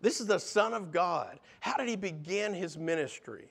This 0.00 0.20
is 0.20 0.26
the 0.26 0.38
Son 0.38 0.74
of 0.74 0.92
God. 0.92 1.40
How 1.60 1.76
did 1.76 1.88
he 1.88 1.96
begin 1.96 2.52
his 2.52 2.76
ministry? 2.76 3.48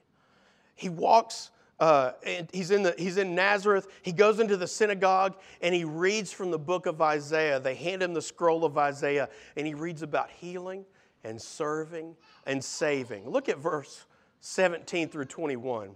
He 0.75 0.87
walks, 0.87 1.49
uh, 1.79 2.11
and 2.23 2.47
he's 2.53 2.69
in, 2.69 2.83
the, 2.83 2.93
he's 2.97 3.17
in 3.17 3.33
Nazareth. 3.33 3.87
He 4.03 4.11
goes 4.11 4.39
into 4.39 4.55
the 4.55 4.67
synagogue 4.67 5.35
and 5.61 5.73
he 5.73 5.83
reads 5.83 6.31
from 6.31 6.51
the 6.51 6.59
book 6.59 6.85
of 6.85 7.01
Isaiah. 7.01 7.59
They 7.59 7.73
hand 7.73 8.03
him 8.03 8.13
the 8.13 8.21
scroll 8.21 8.65
of 8.65 8.77
Isaiah, 8.77 9.29
and 9.57 9.65
he 9.65 9.73
reads 9.73 10.03
about 10.03 10.29
healing 10.29 10.85
and 11.23 11.41
serving 11.41 12.15
and 12.45 12.63
saving. 12.63 13.27
Look 13.27 13.49
at 13.49 13.57
verse 13.57 14.05
17 14.41 15.09
through 15.09 15.25
21. 15.25 15.95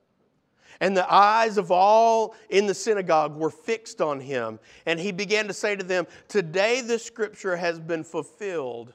And 0.79 0.95
the 0.95 1.11
eyes 1.11 1.57
of 1.57 1.71
all 1.71 2.35
in 2.49 2.65
the 2.65 2.73
synagogue 2.73 3.35
were 3.35 3.49
fixed 3.49 4.01
on 4.01 4.19
him. 4.19 4.59
And 4.85 4.99
he 4.99 5.11
began 5.11 5.47
to 5.47 5.53
say 5.53 5.75
to 5.75 5.83
them, 5.83 6.07
Today 6.27 6.81
this 6.81 7.03
scripture 7.03 7.55
has 7.55 7.79
been 7.79 8.03
fulfilled 8.03 8.93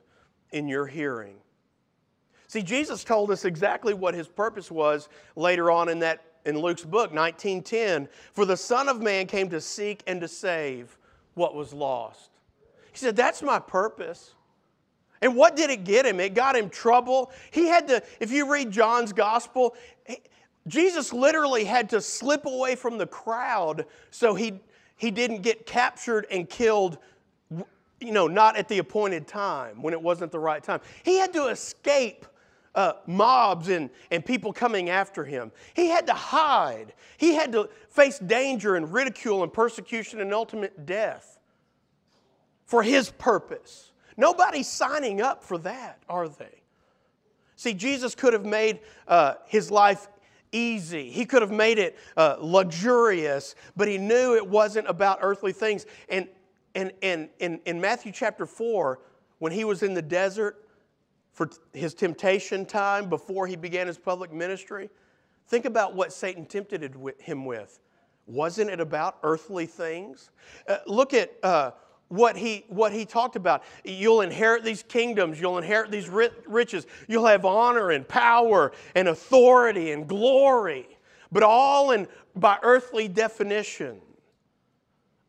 in 0.52 0.68
your 0.68 0.86
hearing. 0.86 1.36
See, 2.48 2.62
Jesus 2.62 3.04
told 3.04 3.30
us 3.30 3.44
exactly 3.44 3.94
what 3.94 4.14
his 4.14 4.28
purpose 4.28 4.70
was 4.70 5.08
later 5.34 5.70
on 5.70 5.88
in 5.88 5.98
that 6.00 6.22
in 6.44 6.58
Luke's 6.58 6.84
book, 6.84 7.12
1910. 7.12 8.08
For 8.32 8.46
the 8.46 8.56
Son 8.56 8.88
of 8.88 9.02
Man 9.02 9.26
came 9.26 9.50
to 9.50 9.60
seek 9.60 10.02
and 10.06 10.20
to 10.20 10.28
save 10.28 10.96
what 11.34 11.54
was 11.54 11.74
lost. 11.74 12.30
He 12.92 12.98
said, 12.98 13.16
That's 13.16 13.42
my 13.42 13.58
purpose. 13.58 14.32
And 15.22 15.34
what 15.34 15.56
did 15.56 15.70
it 15.70 15.84
get 15.84 16.06
him? 16.06 16.20
It 16.20 16.34
got 16.34 16.56
him 16.56 16.68
trouble. 16.68 17.32
He 17.50 17.66
had 17.66 17.88
to, 17.88 18.02
if 18.20 18.30
you 18.30 18.50
read 18.50 18.70
John's 18.70 19.12
gospel, 19.12 19.74
Jesus 20.66 21.12
literally 21.12 21.64
had 21.64 21.90
to 21.90 22.00
slip 22.00 22.46
away 22.46 22.74
from 22.74 22.98
the 22.98 23.06
crowd 23.06 23.86
so 24.10 24.34
he, 24.34 24.60
he 24.96 25.10
didn't 25.10 25.42
get 25.42 25.66
captured 25.66 26.26
and 26.30 26.48
killed, 26.48 26.98
you 28.00 28.12
know, 28.12 28.26
not 28.26 28.56
at 28.56 28.68
the 28.68 28.78
appointed 28.78 29.26
time 29.26 29.82
when 29.82 29.94
it 29.94 30.02
wasn't 30.02 30.32
the 30.32 30.38
right 30.38 30.62
time. 30.62 30.80
He 31.04 31.18
had 31.18 31.32
to 31.34 31.46
escape 31.46 32.26
uh, 32.74 32.92
mobs 33.06 33.68
and, 33.68 33.90
and 34.10 34.24
people 34.24 34.52
coming 34.52 34.90
after 34.90 35.24
him. 35.24 35.50
He 35.74 35.88
had 35.88 36.06
to 36.08 36.12
hide. 36.12 36.92
He 37.16 37.34
had 37.34 37.52
to 37.52 37.70
face 37.88 38.18
danger 38.18 38.76
and 38.76 38.92
ridicule 38.92 39.42
and 39.42 39.52
persecution 39.52 40.20
and 40.20 40.34
ultimate 40.34 40.84
death 40.84 41.38
for 42.66 42.82
his 42.82 43.10
purpose. 43.10 43.92
Nobody's 44.16 44.68
signing 44.68 45.20
up 45.20 45.42
for 45.42 45.58
that, 45.58 46.02
are 46.08 46.28
they? 46.28 46.62
See, 47.56 47.72
Jesus 47.72 48.14
could 48.14 48.34
have 48.34 48.44
made 48.44 48.80
uh, 49.08 49.34
his 49.46 49.70
life 49.70 50.08
easy. 50.52 51.10
He 51.10 51.24
could 51.24 51.42
have 51.42 51.50
made 51.50 51.78
it 51.78 51.98
uh, 52.16 52.36
luxurious, 52.40 53.54
but 53.76 53.88
he 53.88 53.98
knew 53.98 54.34
it 54.34 54.46
wasn't 54.46 54.88
about 54.88 55.18
earthly 55.22 55.52
things. 55.52 55.86
And, 56.08 56.28
and, 56.74 56.92
and 57.02 57.28
in, 57.38 57.60
in 57.66 57.80
Matthew 57.80 58.12
chapter 58.12 58.46
4, 58.46 59.00
when 59.38 59.52
he 59.52 59.64
was 59.64 59.82
in 59.82 59.94
the 59.94 60.02
desert 60.02 60.68
for 61.32 61.50
his 61.72 61.94
temptation 61.94 62.64
time 62.64 63.08
before 63.08 63.46
he 63.46 63.56
began 63.56 63.86
his 63.86 63.98
public 63.98 64.32
ministry, 64.32 64.88
think 65.48 65.64
about 65.64 65.94
what 65.94 66.12
Satan 66.12 66.46
tempted 66.46 66.94
him 67.18 67.44
with. 67.44 67.80
Wasn't 68.26 68.70
it 68.70 68.80
about 68.80 69.18
earthly 69.22 69.66
things? 69.66 70.30
Uh, 70.66 70.78
look 70.86 71.14
at 71.14 71.32
uh, 71.42 71.72
what 72.08 72.36
he, 72.36 72.64
what 72.68 72.92
he 72.92 73.04
talked 73.04 73.36
about. 73.36 73.62
You'll 73.84 74.20
inherit 74.20 74.64
these 74.64 74.82
kingdoms, 74.82 75.40
you'll 75.40 75.58
inherit 75.58 75.90
these 75.90 76.08
riches, 76.08 76.86
you'll 77.08 77.26
have 77.26 77.44
honor 77.44 77.90
and 77.90 78.06
power 78.06 78.72
and 78.94 79.08
authority 79.08 79.90
and 79.90 80.08
glory, 80.08 80.88
but 81.32 81.42
all 81.42 81.90
in, 81.90 82.06
by 82.34 82.58
earthly 82.62 83.08
definition. 83.08 84.00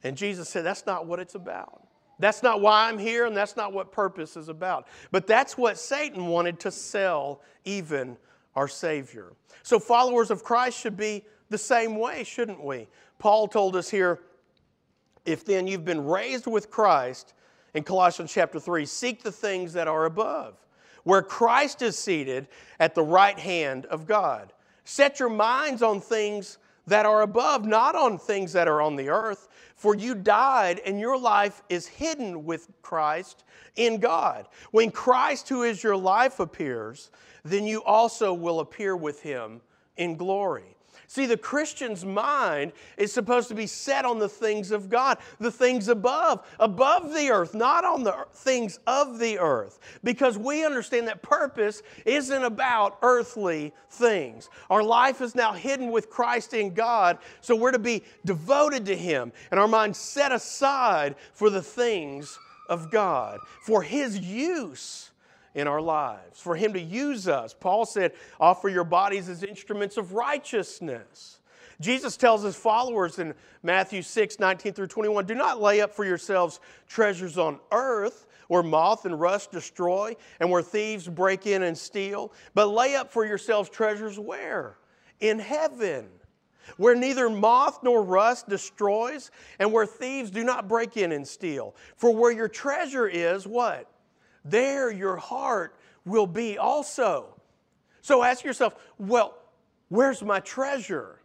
And 0.04 0.16
Jesus 0.16 0.50
said, 0.50 0.64
That's 0.64 0.86
not 0.86 1.08
what 1.08 1.20
it's 1.20 1.36
about. 1.36 1.84
That's 2.20 2.42
not 2.42 2.62
why 2.62 2.88
I'm 2.90 2.98
here, 2.98 3.26
and 3.26 3.38
that's 3.38 3.56
not 3.56 3.74
what 3.74 3.92
purpose 3.92 4.38
is 4.38 4.50
about. 4.50 4.88
But 5.12 5.28
that's 5.28 5.58
what 5.58 5.78
Satan 5.78 6.28
wanted 6.28 6.60
to 6.62 6.72
sell, 6.72 7.42
even 7.64 8.18
our 8.56 8.68
Savior. 8.68 9.34
So, 9.64 9.80
followers 9.80 10.32
of 10.32 10.44
Christ 10.44 10.80
should 10.80 10.98
be 10.98 11.26
the 11.50 11.58
same 11.58 11.96
way, 11.98 12.24
shouldn't 12.24 12.64
we? 12.64 12.88
Paul 13.20 13.48
told 13.48 13.76
us 13.76 13.90
here 13.90 14.20
if 15.28 15.44
then 15.44 15.68
you've 15.68 15.86
been 15.86 16.06
raised 16.06 16.48
with 16.48 16.72
Christ, 16.72 17.34
in 17.74 17.84
Colossians 17.84 18.32
chapter 18.32 18.60
3, 18.60 18.86
seek 18.86 19.22
the 19.22 19.32
things 19.32 19.74
that 19.74 19.88
are 19.88 20.06
above, 20.06 20.56
where 21.04 21.22
Christ 21.22 21.82
is 21.82 22.00
seated 22.00 22.48
at 22.80 22.96
the 22.96 23.04
right 23.04 23.38
hand 23.38 23.86
of 23.88 24.08
God. 24.08 24.54
Set 24.86 25.20
your 25.20 25.30
minds 25.30 25.84
on 25.84 26.00
things 26.00 26.58
that 26.88 27.06
are 27.06 27.22
above, 27.24 27.66
not 27.66 27.94
on 27.94 28.18
things 28.18 28.54
that 28.54 28.70
are 28.70 28.82
on 28.82 28.96
the 28.96 29.10
earth. 29.10 29.50
For 29.76 29.94
you 29.94 30.16
died, 30.16 30.80
and 30.86 30.98
your 31.00 31.20
life 31.20 31.62
is 31.70 31.86
hidden 31.86 32.46
with 32.46 32.70
Christ 32.82 33.44
in 33.76 34.00
God. 34.00 34.48
When 34.72 34.90
Christ, 34.90 35.50
who 35.50 35.64
is 35.64 35.84
your 35.84 35.98
life, 35.98 36.40
appears, 36.40 37.12
then 37.44 37.66
you 37.66 37.84
also 37.84 38.34
will 38.34 38.62
appear 38.62 38.96
with 38.96 39.22
him 39.22 39.62
in 39.98 40.16
glory. 40.16 40.77
See, 41.10 41.26
the 41.26 41.38
Christian's 41.38 42.04
mind 42.04 42.74
is 42.98 43.14
supposed 43.14 43.48
to 43.48 43.56
be 43.56 43.66
set 43.66 44.04
on 44.04 44.20
the 44.20 44.28
things 44.28 44.72
of 44.72 44.90
God, 44.90 45.18
the 45.40 45.50
things 45.52 45.88
above, 45.88 46.46
above 46.60 47.14
the 47.14 47.30
earth, 47.30 47.54
not 47.54 47.86
on 47.86 48.04
the 48.04 48.26
things 48.34 48.80
of 48.86 49.18
the 49.18 49.40
earth, 49.40 49.80
because 50.04 50.38
we 50.38 50.66
understand 50.66 51.08
that 51.08 51.22
purpose 51.22 51.82
isn't 52.06 52.44
about 52.44 52.98
earthly 53.02 53.74
things. 53.90 54.50
Our 54.70 54.84
life 54.84 55.22
is 55.22 55.34
now 55.34 55.54
hidden 55.54 55.92
with 55.92 56.10
Christ 56.10 56.54
in 56.54 56.74
God, 56.74 57.20
so 57.40 57.56
we're 57.56 57.72
to 57.72 57.80
be 57.80 58.04
devoted 58.26 58.86
to 58.88 58.96
Him 58.96 59.32
and 59.50 59.62
our 59.62 59.68
mind 59.68 59.96
set 59.96 60.34
aside 60.34 61.16
for 61.32 61.50
the 61.50 61.64
things 61.64 62.38
of 62.68 62.92
God, 62.92 63.40
for 63.66 63.82
His 63.82 64.20
use 64.20 65.12
in 65.58 65.68
our 65.68 65.82
lives, 65.82 66.40
for 66.40 66.56
Him 66.56 66.72
to 66.74 66.80
use 66.80 67.28
us. 67.28 67.54
Paul 67.60 67.86
said, 67.86 68.14
offer 68.40 68.70
your 68.70 68.84
bodies 68.84 69.28
as 69.28 69.44
instruments 69.44 69.98
of 69.98 70.14
righteousness. 70.14 71.40
Jesus 71.82 72.16
tells 72.16 72.44
his 72.44 72.56
followers 72.56 73.20
in 73.20 73.34
Matthew 73.64 74.02
6, 74.02 74.40
19 74.40 74.74
through 74.74 74.88
21, 74.88 75.26
do 75.26 75.36
not 75.36 75.62
lay 75.62 75.82
up 75.82 75.94
for 75.94 76.06
yourselves 76.06 76.60
treasures 76.88 77.38
on 77.38 77.60
earth 77.72 78.28
where 78.48 78.64
moth 78.64 79.06
and 79.06 79.20
rust 79.20 79.52
destroy 79.52 80.16
and 80.40 80.50
where 80.50 80.62
thieves 80.62 81.08
break 81.08 81.48
in 81.48 81.64
and 81.64 81.78
steal, 81.78 82.32
but 82.54 82.68
lay 82.68 82.96
up 82.96 83.12
for 83.12 83.26
yourselves 83.26 83.70
treasures 83.70 84.18
where? 84.18 84.78
In 85.20 85.40
heaven, 85.40 86.08
where 86.78 86.96
neither 86.96 87.30
moth 87.30 87.80
nor 87.84 88.04
rust 88.04 88.48
destroys 88.48 89.32
and 89.60 89.74
where 89.74 89.86
thieves 89.86 90.30
do 90.30 90.44
not 90.44 90.68
break 90.68 90.98
in 90.98 91.12
and 91.12 91.28
steal. 91.28 91.76
For 91.96 92.14
where 92.14 92.32
your 92.32 92.48
treasure 92.48 93.08
is, 93.08 93.48
what? 93.48 93.90
There 94.50 94.92
your 94.92 95.18
heart 95.18 95.76
will 96.06 96.28
be 96.28 96.58
also. 96.58 97.36
So 98.02 98.24
ask 98.24 98.44
yourself, 98.44 98.76
well, 98.98 99.38
where's 99.90 100.22
my 100.22 100.40
treasure? 100.40 101.20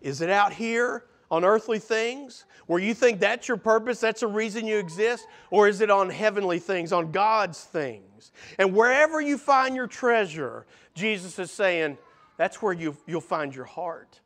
Is 0.00 0.20
it 0.20 0.30
out 0.30 0.52
here 0.52 1.04
on 1.30 1.44
earthly 1.44 1.78
things 1.78 2.44
where 2.66 2.80
you 2.80 2.92
think 2.92 3.20
that's 3.20 3.48
your 3.48 3.56
purpose, 3.56 4.00
that's 4.00 4.20
the 4.20 4.26
reason 4.26 4.66
you 4.66 4.78
exist? 4.78 5.26
Or 5.50 5.68
is 5.68 5.80
it 5.80 5.90
on 5.90 6.10
heavenly 6.10 6.58
things, 6.58 6.92
on 6.92 7.12
God's 7.12 7.62
things? 7.62 8.32
And 8.58 8.74
wherever 8.74 9.20
you 9.20 9.38
find 9.38 9.74
your 9.74 9.86
treasure, 9.86 10.66
Jesus 10.94 11.38
is 11.38 11.50
saying, 11.50 11.96
that's 12.36 12.60
where 12.60 12.72
you, 12.72 12.96
you'll 13.06 13.20
find 13.20 13.54
your 13.54 13.64
heart. 13.64 14.20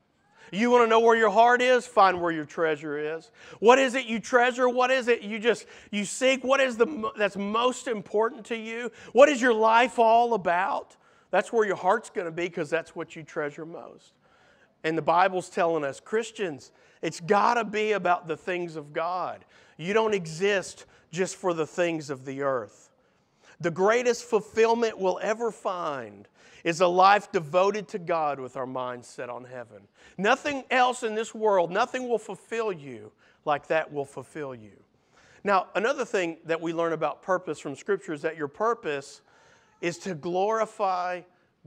You 0.53 0.71
want 0.71 0.85
to 0.85 0.89
know 0.89 1.01
where 1.01 1.17
your 1.17 1.31
heart 1.31 1.61
is? 1.61 1.87
Find 1.87 2.21
where 2.21 2.33
your 2.33 2.45
treasure 2.45 3.17
is. 3.17 3.31
What 3.59 3.79
is 3.79 3.95
it 3.95 4.07
you 4.07 4.21
treasure? 4.21 4.69
What 4.69 4.91
is 4.91 5.09
it 5.09 5.23
you 5.23 5.39
just 5.39 5.67
you 5.91 6.05
seek? 6.05 6.45
What 6.45 6.61
is 6.61 6.77
the 6.77 7.11
that's 7.17 7.37
most 7.37 7.89
important 7.89 8.47
to 8.47 8.57
you? 8.57 8.91
What 9.13 9.29
is 9.29 9.41
your 9.41 9.55
life 9.55 9.99
all 9.99 10.35
about? 10.35 10.97
That's 11.31 11.53
where 11.53 11.67
your 11.67 11.77
heart's 11.77 12.11
going 12.11 12.27
to 12.27 12.31
be 12.31 12.45
because 12.45 12.71
that's 12.71 12.95
what 12.95 13.17
you 13.17 13.23
treasure 13.23 13.67
most. 13.67 14.15
And 14.85 14.97
the 14.97 15.03
Bible's 15.03 15.49
telling 15.49 15.85
us, 15.85 15.99
Christians, 15.99 16.71
it's 17.03 17.21
got 17.21 17.55
to 17.55 17.65
be 17.65 17.93
about 17.93 18.29
the 18.29 18.37
things 18.37 18.77
of 18.77 18.93
God. 18.93 19.45
You 19.77 19.93
don't 19.93 20.15
exist 20.15 20.87
just 21.11 21.37
for 21.37 21.53
the 21.53 21.67
things 21.67 22.09
of 22.09 22.25
the 22.25 22.43
earth. 22.43 22.91
The 23.61 23.71
greatest 23.71 24.25
fulfillment 24.25 24.99
we'll 24.99 25.19
ever 25.23 25.51
find 25.51 26.29
is 26.67 26.81
a 26.81 26.87
life 26.87 27.31
devoted 27.31 27.87
to 27.87 27.97
God 27.97 28.41
with 28.41 28.57
our 28.57 28.67
minds 28.67 29.07
set 29.07 29.31
on 29.31 29.45
heaven. 29.45 29.83
Nothing 30.19 30.65
else 30.69 31.05
in 31.05 31.15
this 31.15 31.33
world, 31.33 31.71
nothing 31.71 32.09
will 32.09 32.19
fulfill 32.19 32.73
you 32.73 33.13
like 33.45 33.69
that 33.69 33.93
will 33.93 34.05
fulfill 34.05 34.53
you. 34.53 34.73
Now, 35.45 35.69
another 35.77 36.05
thing 36.05 36.39
that 36.45 36.61
we 36.61 36.73
learn 36.73 36.93
about 36.93 37.23
purpose 37.23 37.61
from 37.61 37.77
Scripture 37.77 38.13
is 38.13 38.23
that 38.23 38.37
your 38.37 38.49
purpose 38.49 39.21
is 39.81 39.97
to 39.99 40.15
glorify 40.17 41.21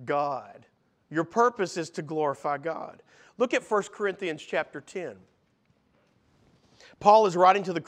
God. 0.03 0.65
Your 1.09 1.23
purpose 1.23 1.77
is 1.77 1.89
to 1.91 2.01
glorify 2.01 2.57
God. 2.57 3.01
Look 3.37 3.53
at 3.53 3.63
1 3.63 3.83
Corinthians 3.93 4.43
chapter 4.43 4.81
10. 4.81 5.15
Paul 6.99 7.25
is 7.25 7.37
writing 7.37 7.63
to 7.63 7.73
the 7.73 7.81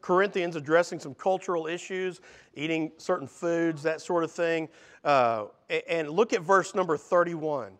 Corinthians 0.00 0.56
addressing 0.56 0.98
some 0.98 1.14
cultural 1.14 1.66
issues, 1.66 2.20
eating 2.54 2.90
certain 2.96 3.28
foods, 3.28 3.82
that 3.84 4.00
sort 4.00 4.24
of 4.24 4.32
thing. 4.32 4.68
Uh, 5.04 5.46
and 5.88 6.10
look 6.10 6.32
at 6.32 6.42
verse 6.42 6.74
number 6.74 6.96
31. 6.96 7.72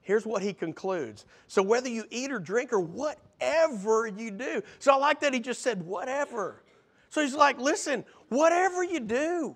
Here's 0.00 0.24
what 0.24 0.40
he 0.40 0.54
concludes. 0.54 1.26
So, 1.48 1.62
whether 1.62 1.90
you 1.90 2.04
eat 2.08 2.32
or 2.32 2.38
drink 2.38 2.72
or 2.72 2.80
whatever 2.80 4.06
you 4.06 4.30
do. 4.30 4.62
So, 4.78 4.94
I 4.94 4.96
like 4.96 5.20
that 5.20 5.34
he 5.34 5.40
just 5.40 5.60
said, 5.60 5.82
whatever. 5.82 6.62
So, 7.10 7.20
he's 7.20 7.34
like, 7.34 7.58
listen, 7.58 8.06
whatever 8.30 8.82
you 8.82 9.00
do, 9.00 9.54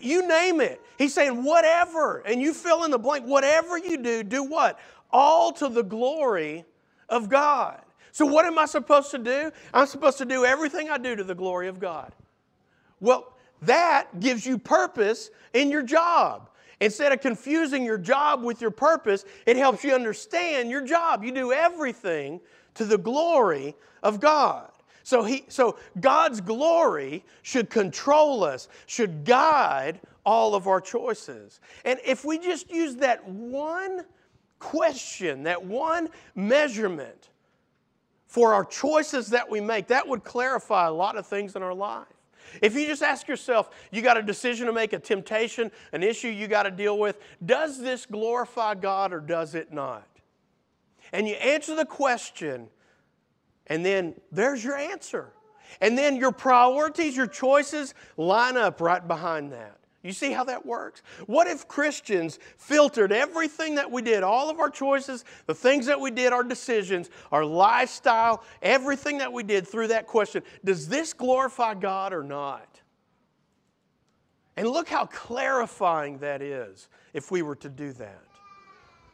you 0.00 0.28
name 0.28 0.60
it. 0.60 0.80
He's 0.98 1.12
saying, 1.12 1.42
whatever. 1.42 2.18
And 2.20 2.40
you 2.40 2.54
fill 2.54 2.84
in 2.84 2.92
the 2.92 2.98
blank. 2.98 3.26
Whatever 3.26 3.76
you 3.76 4.00
do, 4.00 4.22
do 4.22 4.44
what? 4.44 4.78
All 5.10 5.50
to 5.54 5.68
the 5.68 5.82
glory 5.82 6.64
of 7.08 7.28
God. 7.28 7.80
So, 8.12 8.26
what 8.26 8.46
am 8.46 8.58
I 8.58 8.66
supposed 8.66 9.10
to 9.12 9.18
do? 9.18 9.50
I'm 9.72 9.86
supposed 9.86 10.18
to 10.18 10.24
do 10.24 10.44
everything 10.44 10.90
I 10.90 10.98
do 10.98 11.16
to 11.16 11.24
the 11.24 11.34
glory 11.34 11.68
of 11.68 11.78
God. 11.78 12.12
Well, 13.00 13.32
that 13.62 14.20
gives 14.20 14.46
you 14.46 14.58
purpose 14.58 15.30
in 15.52 15.70
your 15.70 15.82
job. 15.82 16.50
Instead 16.80 17.12
of 17.12 17.20
confusing 17.20 17.84
your 17.84 17.98
job 17.98 18.44
with 18.44 18.60
your 18.60 18.70
purpose, 18.70 19.24
it 19.46 19.56
helps 19.56 19.82
you 19.82 19.94
understand 19.94 20.70
your 20.70 20.84
job. 20.84 21.24
You 21.24 21.32
do 21.32 21.52
everything 21.52 22.40
to 22.74 22.84
the 22.84 22.98
glory 22.98 23.74
of 24.02 24.20
God. 24.20 24.70
So, 25.02 25.24
he, 25.24 25.44
so 25.48 25.78
God's 26.00 26.40
glory 26.40 27.24
should 27.42 27.70
control 27.70 28.44
us, 28.44 28.68
should 28.86 29.24
guide 29.24 30.00
all 30.24 30.54
of 30.54 30.66
our 30.66 30.80
choices. 30.80 31.60
And 31.84 31.98
if 32.04 32.24
we 32.24 32.38
just 32.38 32.70
use 32.70 32.96
that 32.96 33.26
one 33.26 34.04
question, 34.58 35.44
that 35.44 35.64
one 35.64 36.10
measurement 36.34 37.30
for 38.28 38.54
our 38.54 38.64
choices 38.64 39.30
that 39.30 39.50
we 39.50 39.60
make, 39.60 39.88
that 39.88 40.06
would 40.06 40.22
clarify 40.22 40.86
a 40.86 40.92
lot 40.92 41.16
of 41.16 41.26
things 41.26 41.56
in 41.56 41.62
our 41.62 41.74
life. 41.74 42.06
If 42.62 42.74
you 42.76 42.86
just 42.86 43.02
ask 43.02 43.26
yourself, 43.26 43.70
you 43.90 44.02
got 44.02 44.16
a 44.16 44.22
decision 44.22 44.66
to 44.66 44.72
make, 44.72 44.92
a 44.92 44.98
temptation, 44.98 45.70
an 45.92 46.02
issue 46.02 46.28
you 46.28 46.46
got 46.46 46.62
to 46.62 46.70
deal 46.70 46.98
with, 46.98 47.18
does 47.44 47.80
this 47.80 48.06
glorify 48.06 48.74
God 48.74 49.12
or 49.12 49.20
does 49.20 49.54
it 49.54 49.72
not? 49.72 50.06
And 51.12 51.26
you 51.26 51.34
answer 51.34 51.74
the 51.74 51.86
question, 51.86 52.68
and 53.66 53.84
then 53.84 54.14
there's 54.30 54.62
your 54.62 54.76
answer. 54.76 55.32
And 55.80 55.96
then 55.96 56.16
your 56.16 56.32
priorities, 56.32 57.16
your 57.16 57.26
choices 57.26 57.94
line 58.16 58.56
up 58.56 58.80
right 58.80 59.06
behind 59.06 59.52
that. 59.52 59.77
You 60.08 60.14
see 60.14 60.32
how 60.32 60.44
that 60.44 60.64
works? 60.64 61.02
What 61.26 61.48
if 61.48 61.68
Christians 61.68 62.38
filtered 62.56 63.12
everything 63.12 63.74
that 63.74 63.90
we 63.90 64.00
did, 64.00 64.22
all 64.22 64.48
of 64.48 64.58
our 64.58 64.70
choices, 64.70 65.22
the 65.44 65.54
things 65.54 65.84
that 65.84 66.00
we 66.00 66.10
did, 66.10 66.32
our 66.32 66.42
decisions, 66.42 67.10
our 67.30 67.44
lifestyle, 67.44 68.42
everything 68.62 69.18
that 69.18 69.30
we 69.30 69.42
did 69.42 69.68
through 69.68 69.88
that 69.88 70.06
question 70.06 70.42
does 70.64 70.88
this 70.88 71.12
glorify 71.12 71.74
God 71.74 72.14
or 72.14 72.22
not? 72.22 72.80
And 74.56 74.66
look 74.66 74.88
how 74.88 75.04
clarifying 75.04 76.16
that 76.20 76.40
is 76.40 76.88
if 77.12 77.30
we 77.30 77.42
were 77.42 77.56
to 77.56 77.68
do 77.68 77.92
that. 77.92 78.24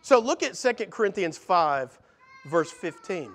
So 0.01 0.21
look 0.21 0.45
at 0.45 0.55
2 0.55 0.87
Corinthians 0.87 1.37
5, 1.37 1.99
verse 2.47 2.71
15. 2.71 3.33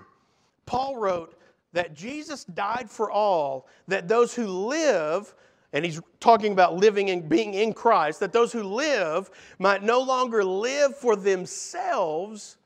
Paul 0.65 0.95
wrote 0.95 1.36
that 1.74 1.93
Jesus 1.93 2.45
died 2.45 2.89
for 2.89 3.12
all, 3.12 3.67
that 3.89 4.08
those 4.08 4.34
who 4.34 4.48
live 4.48 5.36
and 5.73 5.86
he's 5.86 6.01
talking 6.19 6.51
about 6.51 6.75
living 6.75 7.10
and 7.10 7.29
being 7.29 7.53
in 7.53 7.73
Christ, 7.73 8.19
that 8.21 8.34
those 8.34 8.51
who 8.51 8.63
live 8.63 9.29
might 9.60 9.84
no 9.84 10.01
longer 10.01 10.43
live 10.43 10.95
for 10.95 11.15
themselves, 11.15 12.58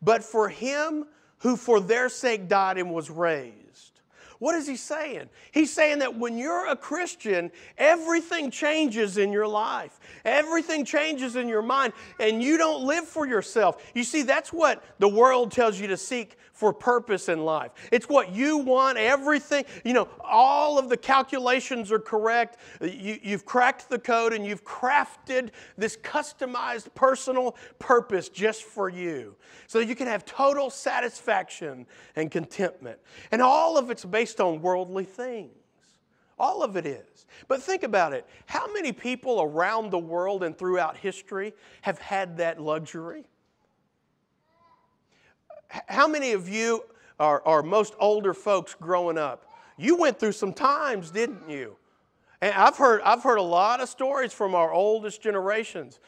but 0.00 0.24
for 0.24 0.48
him 0.48 1.06
who 1.38 1.56
for 1.56 1.80
their 1.80 2.08
sake 2.08 2.48
died 2.48 2.78
and 2.78 2.92
was 2.92 3.10
raised. 3.10 4.00
What 4.40 4.54
is 4.54 4.66
he 4.66 4.76
saying? 4.76 5.28
He's 5.52 5.70
saying 5.70 5.98
that 5.98 6.16
when 6.16 6.38
you're 6.38 6.66
a 6.66 6.76
Christian, 6.76 7.50
everything 7.76 8.50
changes 8.50 9.18
in 9.18 9.32
your 9.32 9.46
life. 9.46 10.00
Everything 10.24 10.82
changes 10.86 11.36
in 11.36 11.46
your 11.46 11.60
mind, 11.60 11.92
and 12.18 12.42
you 12.42 12.56
don't 12.56 12.82
live 12.84 13.04
for 13.04 13.26
yourself. 13.26 13.84
You 13.94 14.02
see, 14.02 14.22
that's 14.22 14.50
what 14.50 14.82
the 14.98 15.08
world 15.08 15.52
tells 15.52 15.78
you 15.78 15.88
to 15.88 15.96
seek 15.98 16.38
for 16.60 16.74
purpose 16.74 17.30
in 17.30 17.42
life. 17.42 17.70
It's 17.90 18.06
what 18.06 18.34
you 18.34 18.58
want, 18.58 18.98
everything. 18.98 19.64
You 19.82 19.94
know, 19.94 20.08
all 20.22 20.78
of 20.78 20.90
the 20.90 20.96
calculations 20.98 21.90
are 21.90 21.98
correct. 21.98 22.58
You, 22.82 23.18
you've 23.22 23.46
cracked 23.46 23.88
the 23.88 23.98
code 23.98 24.34
and 24.34 24.44
you've 24.44 24.62
crafted 24.62 25.52
this 25.78 25.96
customized 25.96 26.94
personal 26.94 27.56
purpose 27.78 28.28
just 28.28 28.64
for 28.64 28.90
you 28.90 29.36
so 29.68 29.78
that 29.78 29.86
you 29.86 29.96
can 29.96 30.06
have 30.06 30.26
total 30.26 30.68
satisfaction 30.68 31.86
and 32.14 32.30
contentment. 32.30 32.98
And 33.32 33.40
all 33.40 33.78
of 33.78 33.90
it's 33.90 34.04
based 34.04 34.38
on 34.38 34.60
worldly 34.60 35.04
things. 35.04 35.54
All 36.38 36.62
of 36.62 36.76
it 36.76 36.84
is. 36.84 37.24
But 37.48 37.62
think 37.62 37.84
about 37.84 38.12
it. 38.12 38.26
How 38.44 38.70
many 38.70 38.92
people 38.92 39.40
around 39.40 39.90
the 39.90 39.98
world 39.98 40.42
and 40.42 40.56
throughout 40.56 40.98
history 40.98 41.54
have 41.80 41.98
had 41.98 42.36
that 42.36 42.60
luxury? 42.60 43.24
How 45.86 46.08
many 46.08 46.32
of 46.32 46.48
you 46.48 46.84
are, 47.18 47.42
are 47.46 47.62
most 47.62 47.94
older 47.98 48.34
folks 48.34 48.74
growing 48.74 49.18
up? 49.18 49.46
You 49.76 49.96
went 49.96 50.18
through 50.18 50.32
some 50.32 50.52
times, 50.52 51.10
didn't 51.10 51.48
you? 51.48 51.76
And 52.40 52.52
I've 52.54 52.76
heard, 52.76 53.02
I've 53.02 53.22
heard 53.22 53.38
a 53.38 53.42
lot 53.42 53.80
of 53.80 53.88
stories 53.88 54.32
from 54.32 54.54
our 54.54 54.72
oldest 54.72 55.22
generations. 55.22 56.00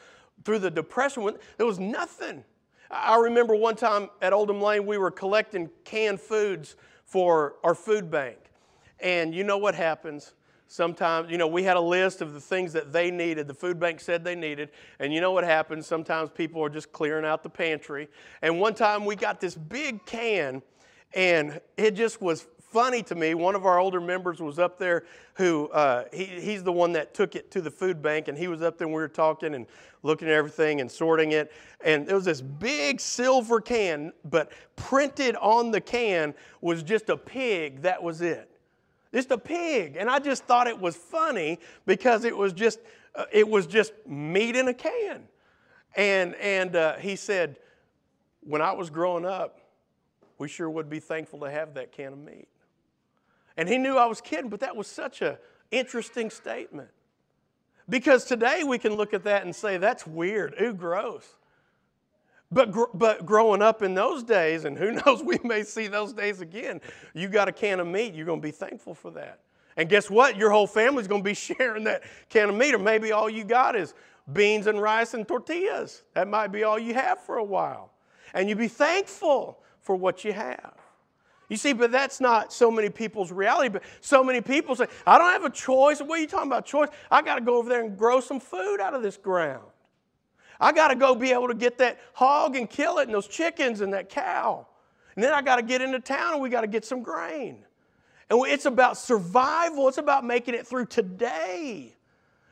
Through 0.43 0.59
the 0.59 0.71
Depression, 0.71 1.23
when 1.23 1.35
there 1.57 1.65
was 1.65 1.79
nothing. 1.79 2.43
I 2.91 3.17
remember 3.17 3.55
one 3.55 3.75
time 3.75 4.09
at 4.21 4.33
Oldham 4.33 4.61
Lane, 4.61 4.85
we 4.85 4.97
were 4.97 5.11
collecting 5.11 5.69
canned 5.83 6.19
foods 6.19 6.75
for 7.05 7.55
our 7.63 7.75
food 7.75 8.11
bank. 8.11 8.37
And 8.99 9.33
you 9.33 9.43
know 9.43 9.57
what 9.57 9.75
happens? 9.75 10.33
Sometimes, 10.67 11.29
you 11.29 11.37
know, 11.37 11.47
we 11.47 11.63
had 11.63 11.77
a 11.77 11.81
list 11.81 12.21
of 12.21 12.33
the 12.33 12.39
things 12.39 12.73
that 12.73 12.91
they 12.91 13.11
needed, 13.11 13.47
the 13.47 13.53
food 13.53 13.79
bank 13.79 13.99
said 13.99 14.23
they 14.23 14.35
needed. 14.35 14.69
And 14.99 15.13
you 15.13 15.21
know 15.21 15.31
what 15.31 15.43
happens? 15.43 15.85
Sometimes 15.85 16.29
people 16.31 16.63
are 16.63 16.69
just 16.69 16.91
clearing 16.91 17.25
out 17.25 17.43
the 17.43 17.49
pantry. 17.49 18.07
And 18.41 18.59
one 18.59 18.73
time 18.73 19.05
we 19.05 19.15
got 19.15 19.39
this 19.39 19.55
big 19.55 20.03
can, 20.05 20.63
and 21.13 21.61
it 21.77 21.91
just 21.91 22.21
was 22.21 22.47
funny 22.59 23.03
to 23.03 23.13
me. 23.13 23.35
One 23.35 23.53
of 23.53 23.67
our 23.67 23.77
older 23.77 24.01
members 24.01 24.39
was 24.39 24.57
up 24.57 24.79
there 24.79 25.05
who, 25.35 25.69
uh, 25.69 26.05
he, 26.11 26.25
he's 26.25 26.63
the 26.63 26.71
one 26.71 26.91
that 26.93 27.13
took 27.13 27.35
it 27.35 27.51
to 27.51 27.61
the 27.61 27.69
food 27.69 28.01
bank, 28.01 28.27
and 28.27 28.35
he 28.35 28.47
was 28.47 28.63
up 28.63 28.79
there 28.79 28.87
and 28.87 28.95
we 28.95 29.01
were 29.01 29.07
talking 29.07 29.53
and 29.53 29.67
looking 30.01 30.27
at 30.27 30.33
everything 30.33 30.81
and 30.81 30.89
sorting 30.91 31.33
it. 31.33 31.51
And 31.85 32.07
there 32.07 32.15
was 32.15 32.25
this 32.25 32.41
big 32.41 32.99
silver 32.99 33.61
can, 33.61 34.11
but 34.25 34.51
printed 34.75 35.35
on 35.35 35.69
the 35.69 35.81
can 35.81 36.33
was 36.61 36.81
just 36.81 37.09
a 37.09 37.17
pig. 37.17 37.83
That 37.83 38.01
was 38.01 38.21
it 38.21 38.49
just 39.13 39.31
a 39.31 39.37
pig. 39.37 39.95
And 39.97 40.09
I 40.09 40.19
just 40.19 40.45
thought 40.45 40.67
it 40.67 40.79
was 40.79 40.95
funny 40.95 41.59
because 41.85 42.25
it 42.25 42.35
was 42.35 42.51
just, 42.51 42.79
uh, 43.15 43.25
it 43.31 43.47
was 43.47 43.67
just 43.67 43.93
meat 44.07 44.55
in 44.55 44.67
a 44.67 44.73
can. 44.73 45.23
And, 45.95 46.35
and 46.35 46.75
uh, 46.75 46.95
he 46.95 47.15
said, 47.15 47.57
when 48.41 48.61
I 48.61 48.71
was 48.71 48.89
growing 48.89 49.25
up, 49.25 49.59
we 50.39 50.47
sure 50.47 50.69
would 50.69 50.89
be 50.89 50.99
thankful 50.99 51.39
to 51.41 51.51
have 51.51 51.75
that 51.75 51.91
can 51.91 52.13
of 52.13 52.19
meat. 52.19 52.47
And 53.55 53.69
he 53.69 53.77
knew 53.77 53.97
I 53.97 54.07
was 54.07 54.19
kidding, 54.19 54.49
but 54.49 54.61
that 54.61 54.75
was 54.75 54.87
such 54.87 55.21
an 55.21 55.37
interesting 55.69 56.31
statement. 56.31 56.89
Because 57.87 58.25
today 58.25 58.63
we 58.63 58.79
can 58.79 58.95
look 58.95 59.13
at 59.13 59.23
that 59.25 59.43
and 59.43 59.55
say, 59.55 59.77
that's 59.77 60.07
weird. 60.07 60.55
Ooh, 60.59 60.73
gross. 60.73 61.27
But, 62.53 62.71
gr- 62.71 62.83
but 62.93 63.25
growing 63.25 63.63
up 63.63 63.81
in 63.81 63.95
those 63.95 64.23
days, 64.23 64.65
and 64.65 64.77
who 64.77 64.91
knows, 65.05 65.23
we 65.23 65.39
may 65.43 65.63
see 65.63 65.87
those 65.87 66.13
days 66.13 66.41
again, 66.41 66.81
you 67.13 67.27
got 67.27 67.47
a 67.47 67.51
can 67.51 67.79
of 67.79 67.87
meat, 67.87 68.13
you're 68.13 68.25
going 68.25 68.41
to 68.41 68.47
be 68.47 68.51
thankful 68.51 68.93
for 68.93 69.11
that. 69.11 69.39
And 69.75 69.89
guess 69.89 70.09
what? 70.09 70.37
Your 70.37 70.51
whole 70.51 70.67
family's 70.67 71.07
going 71.07 71.21
to 71.21 71.25
be 71.25 71.33
sharing 71.33 71.85
that 71.85 72.03
can 72.29 72.49
of 72.49 72.55
meat, 72.55 72.75
or 72.75 72.79
maybe 72.79 73.11
all 73.11 73.29
you 73.29 73.43
got 73.43 73.75
is 73.75 73.95
beans 74.31 74.67
and 74.67 74.79
rice 74.79 75.15
and 75.15 75.27
tortillas. 75.27 76.03
That 76.13 76.27
might 76.27 76.47
be 76.47 76.63
all 76.63 76.77
you 76.77 76.93
have 76.93 77.19
for 77.19 77.37
a 77.37 77.43
while. 77.43 77.91
And 78.35 78.47
you 78.47 78.55
be 78.55 78.67
thankful 78.67 79.59
for 79.81 79.95
what 79.95 80.23
you 80.23 80.31
have. 80.31 80.73
You 81.49 81.57
see, 81.57 81.73
but 81.73 81.91
that's 81.91 82.21
not 82.21 82.53
so 82.53 82.71
many 82.71 82.89
people's 82.89 83.31
reality. 83.31 83.69
But 83.69 83.83
so 83.99 84.23
many 84.23 84.41
people 84.41 84.75
say, 84.75 84.87
I 85.05 85.17
don't 85.17 85.29
have 85.31 85.43
a 85.43 85.49
choice. 85.49 85.99
What 85.99 86.17
are 86.17 86.21
you 86.21 86.27
talking 86.27 86.47
about, 86.47 86.65
choice? 86.65 86.89
I 87.11 87.21
got 87.21 87.35
to 87.35 87.41
go 87.41 87.57
over 87.57 87.69
there 87.69 87.83
and 87.83 87.97
grow 87.97 88.21
some 88.21 88.39
food 88.39 88.79
out 88.79 88.93
of 88.93 89.03
this 89.03 89.17
ground. 89.17 89.65
I 90.59 90.71
got 90.71 90.89
to 90.89 90.95
go 90.95 91.15
be 91.15 91.31
able 91.31 91.47
to 91.47 91.53
get 91.53 91.77
that 91.79 91.99
hog 92.13 92.55
and 92.55 92.69
kill 92.69 92.99
it 92.99 93.03
and 93.03 93.13
those 93.13 93.27
chickens 93.27 93.81
and 93.81 93.93
that 93.93 94.09
cow. 94.09 94.67
And 95.15 95.23
then 95.23 95.33
I 95.33 95.41
got 95.41 95.57
to 95.57 95.63
get 95.63 95.81
into 95.81 95.99
town 95.99 96.33
and 96.33 96.41
we 96.41 96.49
got 96.49 96.61
to 96.61 96.67
get 96.67 96.85
some 96.85 97.03
grain. 97.03 97.65
And 98.29 98.45
it's 98.47 98.65
about 98.65 98.97
survival, 98.97 99.87
it's 99.87 99.97
about 99.97 100.25
making 100.25 100.55
it 100.55 100.65
through 100.65 100.87
today. 100.87 101.95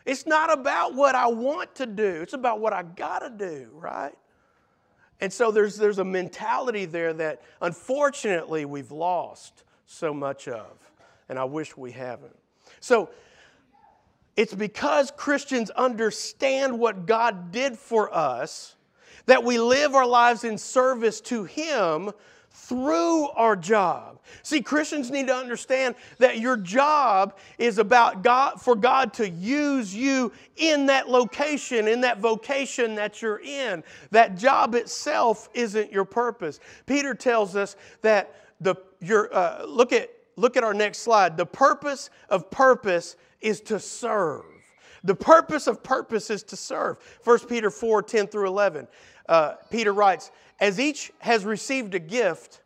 It's 0.05 0.25
not 0.25 0.51
about 0.51 0.95
what 0.95 1.15
I 1.15 1.27
want 1.27 1.75
to 1.75 1.85
do, 1.85 2.21
it's 2.21 2.33
about 2.33 2.59
what 2.59 2.73
I 2.73 2.83
got 2.83 3.19
to 3.19 3.29
do, 3.29 3.69
right? 3.73 4.13
And 5.19 5.31
so 5.31 5.51
there's, 5.51 5.77
there's 5.77 5.99
a 5.99 6.03
mentality 6.03 6.85
there 6.85 7.13
that 7.13 7.41
unfortunately 7.61 8.65
we've 8.65 8.91
lost 8.91 9.63
so 9.85 10.13
much 10.13 10.47
of, 10.47 10.71
and 11.29 11.37
I 11.37 11.43
wish 11.43 11.77
we 11.77 11.91
haven't. 11.91 12.35
So 12.79 13.09
it's 14.41 14.56
because 14.56 15.12
Christians 15.12 15.69
understand 15.69 16.80
what 16.80 17.06
God 17.06 17.51
did 17.51 17.77
for 17.77 18.12
us 18.12 18.75
that 19.27 19.43
we 19.43 19.60
live 19.60 19.93
our 19.93 20.08
lives 20.08 20.43
in 20.43 20.58
service 20.58 21.21
to 21.21 21.43
Him 21.43 22.10
through 22.49 23.27
our 23.30 23.56
job. 23.56 24.19
See, 24.41 24.63
Christians 24.63 25.12
need 25.12 25.27
to 25.27 25.36
understand 25.36 25.93
that 26.17 26.39
your 26.39 26.58
job 26.58 27.38
is 27.60 27.77
about 27.77 28.23
God 28.23 28.60
for 28.60 28.75
God 28.75 29.13
to 29.13 29.30
use 29.30 29.93
you 29.93 30.32
in 30.58 30.88
that 30.88 31.08
location, 31.08 31.88
in 31.88 32.01
that 32.01 32.17
vocation 32.17 32.95
that 32.95 33.21
you're 33.21 33.41
in. 33.41 33.84
That 34.10 34.39
job 34.39 34.73
itself 34.73 35.49
isn't 35.54 35.91
your 35.91 36.06
purpose. 36.06 36.60
Peter 36.88 37.13
tells 37.13 37.56
us 37.56 37.75
that 38.01 38.34
the 38.60 38.73
your 39.01 39.32
uh, 39.32 39.65
look 39.67 39.93
at 39.93 40.10
look 40.35 40.57
at 40.57 40.63
our 40.63 40.73
next 40.73 40.99
slide. 40.99 41.37
The 41.37 41.45
purpose 41.45 42.09
of 42.29 42.49
purpose 42.51 43.15
is 43.41 43.61
to 43.61 43.79
serve. 43.79 44.45
The 45.03 45.15
purpose 45.15 45.67
of 45.67 45.81
purpose 45.81 46.29
is 46.29 46.43
to 46.43 46.55
serve. 46.55 46.97
1 47.23 47.39
Peter 47.47 47.69
4 47.69 48.03
10 48.03 48.27
through 48.27 48.47
11. 48.47 48.87
Uh, 49.27 49.53
Peter 49.69 49.93
writes, 49.93 50.31
As 50.59 50.79
each 50.79 51.11
has 51.19 51.45
received 51.45 51.95
a 51.95 51.99
gift, 51.99 52.61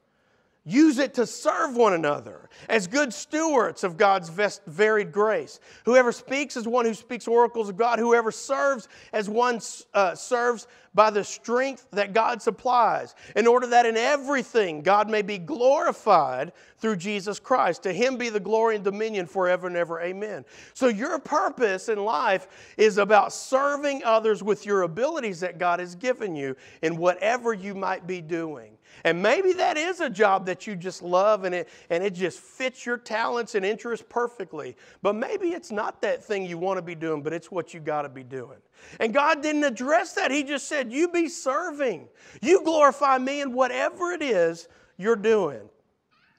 Use 0.68 0.98
it 0.98 1.14
to 1.14 1.28
serve 1.28 1.76
one 1.76 1.94
another 1.94 2.50
as 2.68 2.88
good 2.88 3.14
stewards 3.14 3.84
of 3.84 3.98
God's 3.98 4.30
varied 4.66 5.12
grace. 5.12 5.60
Whoever 5.86 6.12
speaks 6.12 6.58
is 6.58 6.68
one 6.68 6.86
who 6.86 6.96
speaks 6.96 7.28
oracles 7.28 7.70
of 7.70 7.78
God. 7.78 8.00
Whoever 8.00 8.32
serves 8.32 8.88
as 9.14 9.30
one 9.30 9.60
uh, 9.94 10.16
serves 10.16 10.68
by 10.96 11.12
the 11.12 11.24
strength 11.24 11.86
that 11.92 12.14
God 12.14 12.42
supplies, 12.42 13.14
in 13.36 13.46
order 13.46 13.68
that 13.68 13.86
in 13.86 13.96
everything 13.96 14.82
God 14.82 15.08
may 15.08 15.22
be 15.22 15.38
glorified 15.38 16.52
through 16.80 16.96
Jesus 16.96 17.38
Christ. 17.38 17.84
To 17.84 17.94
him 17.94 18.18
be 18.18 18.30
the 18.30 18.40
glory 18.40 18.76
and 18.76 18.84
dominion 18.84 19.28
forever 19.28 19.68
and 19.68 19.76
ever. 19.76 20.02
Amen. 20.02 20.46
So, 20.74 20.88
your 20.88 21.20
purpose 21.20 21.90
in 21.90 22.00
life 22.04 22.48
is 22.78 22.98
about 22.98 23.34
serving 23.34 24.04
others 24.04 24.42
with 24.42 24.66
your 24.66 24.82
abilities 24.82 25.42
that 25.42 25.60
God 25.60 25.80
has 25.80 25.94
given 25.94 26.36
you 26.36 26.56
in 26.82 26.98
whatever 26.98 27.54
you 27.54 27.76
might 27.76 28.08
be 28.08 28.22
doing. 28.22 28.75
And 29.04 29.22
maybe 29.22 29.54
that 29.54 29.78
is 29.78 30.00
a 30.00 30.10
job 30.10 30.46
that 30.46 30.66
you 30.66 30.76
just 30.76 31.02
love 31.02 31.44
and 31.44 31.54
it, 31.54 31.70
and 31.90 32.04
it 32.04 32.14
just 32.14 32.40
fits 32.40 32.86
your 32.86 32.98
talents 32.98 33.56
and 33.56 33.66
interests 33.66 34.06
perfectly. 34.08 34.76
But 35.02 35.16
maybe 35.16 35.50
it's 35.50 35.72
not 35.72 36.02
that 36.02 36.24
thing 36.24 36.46
you 36.46 36.58
want 36.58 36.78
to 36.78 36.82
be 36.82 36.96
doing, 36.96 37.22
but 37.22 37.34
it's 37.34 37.52
what 37.52 37.74
you 37.74 37.80
got 37.80 38.04
to 38.04 38.10
be 38.10 38.24
doing. 38.24 38.58
And 39.00 39.14
God 39.14 39.42
didn't 39.42 39.64
address 39.64 40.14
that. 40.14 40.32
He 40.32 40.44
just 40.44 40.68
said, 40.68 40.92
You 40.92 41.10
be 41.10 41.28
serving. 41.28 42.08
You 42.42 42.64
glorify 42.64 43.18
me 43.18 43.42
in 43.42 43.54
whatever 43.54 44.12
it 44.12 44.22
is 44.22 44.68
you're 44.98 45.16
doing. 45.16 45.70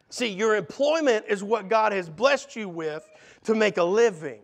See, 0.09 0.29
your 0.29 0.57
employment 0.57 1.27
is 1.29 1.43
what 1.43 1.69
God 1.69 1.93
has 1.93 2.09
blessed 2.09 2.57
you 2.57 2.69
with 2.69 3.09
to 3.45 3.55
make 3.55 3.77
a 3.77 3.85
living. 3.85 4.41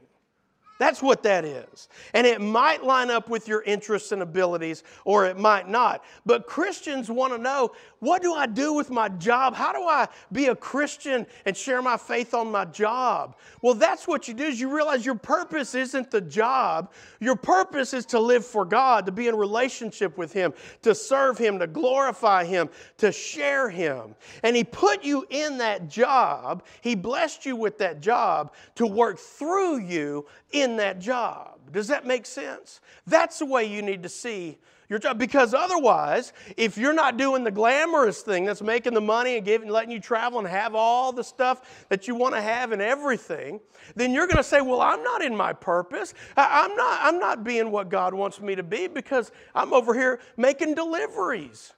That's 0.82 1.00
what 1.00 1.22
that 1.22 1.44
is. 1.44 1.86
And 2.12 2.26
it 2.26 2.40
might 2.40 2.82
line 2.82 3.08
up 3.08 3.28
with 3.28 3.46
your 3.46 3.62
interests 3.62 4.10
and 4.10 4.20
abilities, 4.20 4.82
or 5.04 5.26
it 5.26 5.38
might 5.38 5.68
not. 5.68 6.04
But 6.26 6.48
Christians 6.48 7.08
want 7.08 7.32
to 7.32 7.38
know 7.38 7.70
what 8.00 8.20
do 8.20 8.34
I 8.34 8.46
do 8.46 8.72
with 8.72 8.90
my 8.90 9.08
job? 9.08 9.54
How 9.54 9.72
do 9.72 9.84
I 9.84 10.08
be 10.32 10.46
a 10.46 10.56
Christian 10.56 11.24
and 11.46 11.56
share 11.56 11.80
my 11.82 11.96
faith 11.96 12.34
on 12.34 12.50
my 12.50 12.64
job? 12.64 13.36
Well, 13.60 13.74
that's 13.74 14.08
what 14.08 14.26
you 14.26 14.34
do 14.34 14.42
is 14.42 14.58
you 14.58 14.74
realize 14.74 15.06
your 15.06 15.14
purpose 15.14 15.76
isn't 15.76 16.10
the 16.10 16.20
job. 16.20 16.90
Your 17.20 17.36
purpose 17.36 17.94
is 17.94 18.04
to 18.06 18.18
live 18.18 18.44
for 18.44 18.64
God, 18.64 19.06
to 19.06 19.12
be 19.12 19.28
in 19.28 19.36
relationship 19.36 20.18
with 20.18 20.32
Him, 20.32 20.52
to 20.82 20.96
serve 20.96 21.38
Him, 21.38 21.60
to 21.60 21.68
glorify 21.68 22.44
Him, 22.44 22.70
to 22.98 23.12
share 23.12 23.70
Him. 23.70 24.16
And 24.42 24.56
He 24.56 24.64
put 24.64 25.04
you 25.04 25.24
in 25.30 25.58
that 25.58 25.88
job, 25.88 26.64
He 26.80 26.96
blessed 26.96 27.46
you 27.46 27.54
with 27.54 27.78
that 27.78 28.00
job 28.00 28.52
to 28.74 28.84
work 28.84 29.20
through 29.20 29.78
you 29.78 30.26
in 30.50 30.71
that 30.76 30.98
job. 30.98 31.72
Does 31.72 31.88
that 31.88 32.06
make 32.06 32.26
sense? 32.26 32.80
That's 33.06 33.38
the 33.38 33.46
way 33.46 33.64
you 33.64 33.82
need 33.82 34.02
to 34.02 34.08
see 34.08 34.58
your 34.88 34.98
job. 34.98 35.18
Because 35.18 35.54
otherwise, 35.54 36.32
if 36.56 36.76
you're 36.76 36.92
not 36.92 37.16
doing 37.16 37.44
the 37.44 37.50
glamorous 37.50 38.20
thing 38.20 38.44
that's 38.44 38.61
making 38.61 38.92
the 38.92 39.00
money 39.00 39.37
and 39.37 39.44
giving, 39.44 39.68
letting 39.68 39.90
you 39.90 39.98
travel 39.98 40.38
and 40.38 40.46
have 40.46 40.74
all 40.74 41.12
the 41.12 41.24
stuff 41.24 41.87
that 41.88 42.06
you 42.06 42.14
want 42.14 42.35
to 42.35 42.42
have 42.42 42.72
and 42.72 42.82
everything, 42.82 43.58
then 43.96 44.12
you're 44.12 44.26
going 44.26 44.37
to 44.37 44.44
say, 44.44 44.61
"Well, 44.61 44.82
I'm 44.82 45.02
not 45.02 45.22
in 45.22 45.35
my 45.35 45.52
purpose. 45.52 46.14
I'm 46.37 46.76
not. 46.76 47.00
I'm 47.02 47.18
not 47.18 47.42
being 47.42 47.70
what 47.70 47.88
God 47.88 48.12
wants 48.12 48.40
me 48.40 48.54
to 48.54 48.62
be 48.62 48.87
because 48.87 49.32
I'm 49.54 49.72
over 49.72 49.94
here 49.94 50.20
making 50.37 50.74
deliveries." 50.74 51.72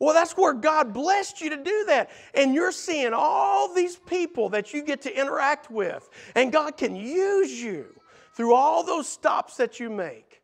Well, 0.00 0.14
that's 0.14 0.32
where 0.32 0.54
God 0.54 0.94
blessed 0.94 1.40
you 1.42 1.50
to 1.50 1.62
do 1.62 1.84
that. 1.88 2.10
And 2.34 2.54
you're 2.54 2.72
seeing 2.72 3.12
all 3.12 3.72
these 3.72 3.96
people 3.96 4.48
that 4.48 4.72
you 4.72 4.82
get 4.82 5.02
to 5.02 5.16
interact 5.16 5.70
with. 5.70 6.08
And 6.34 6.50
God 6.50 6.76
can 6.78 6.96
use 6.96 7.52
you 7.62 7.86
through 8.34 8.54
all 8.54 8.82
those 8.82 9.06
stops 9.06 9.56
that 9.58 9.78
you 9.78 9.90
make 9.90 10.42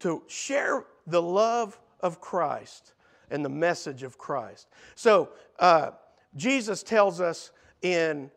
to 0.00 0.22
share 0.26 0.84
the 1.06 1.22
love 1.22 1.80
of 2.00 2.20
Christ 2.20 2.94
and 3.30 3.44
the 3.44 3.48
message 3.48 4.02
of 4.02 4.18
Christ. 4.18 4.66
So, 4.96 5.30
uh, 5.58 5.92
Jesus 6.36 6.82
tells 6.82 7.20
us 7.20 7.52
in 7.80 8.30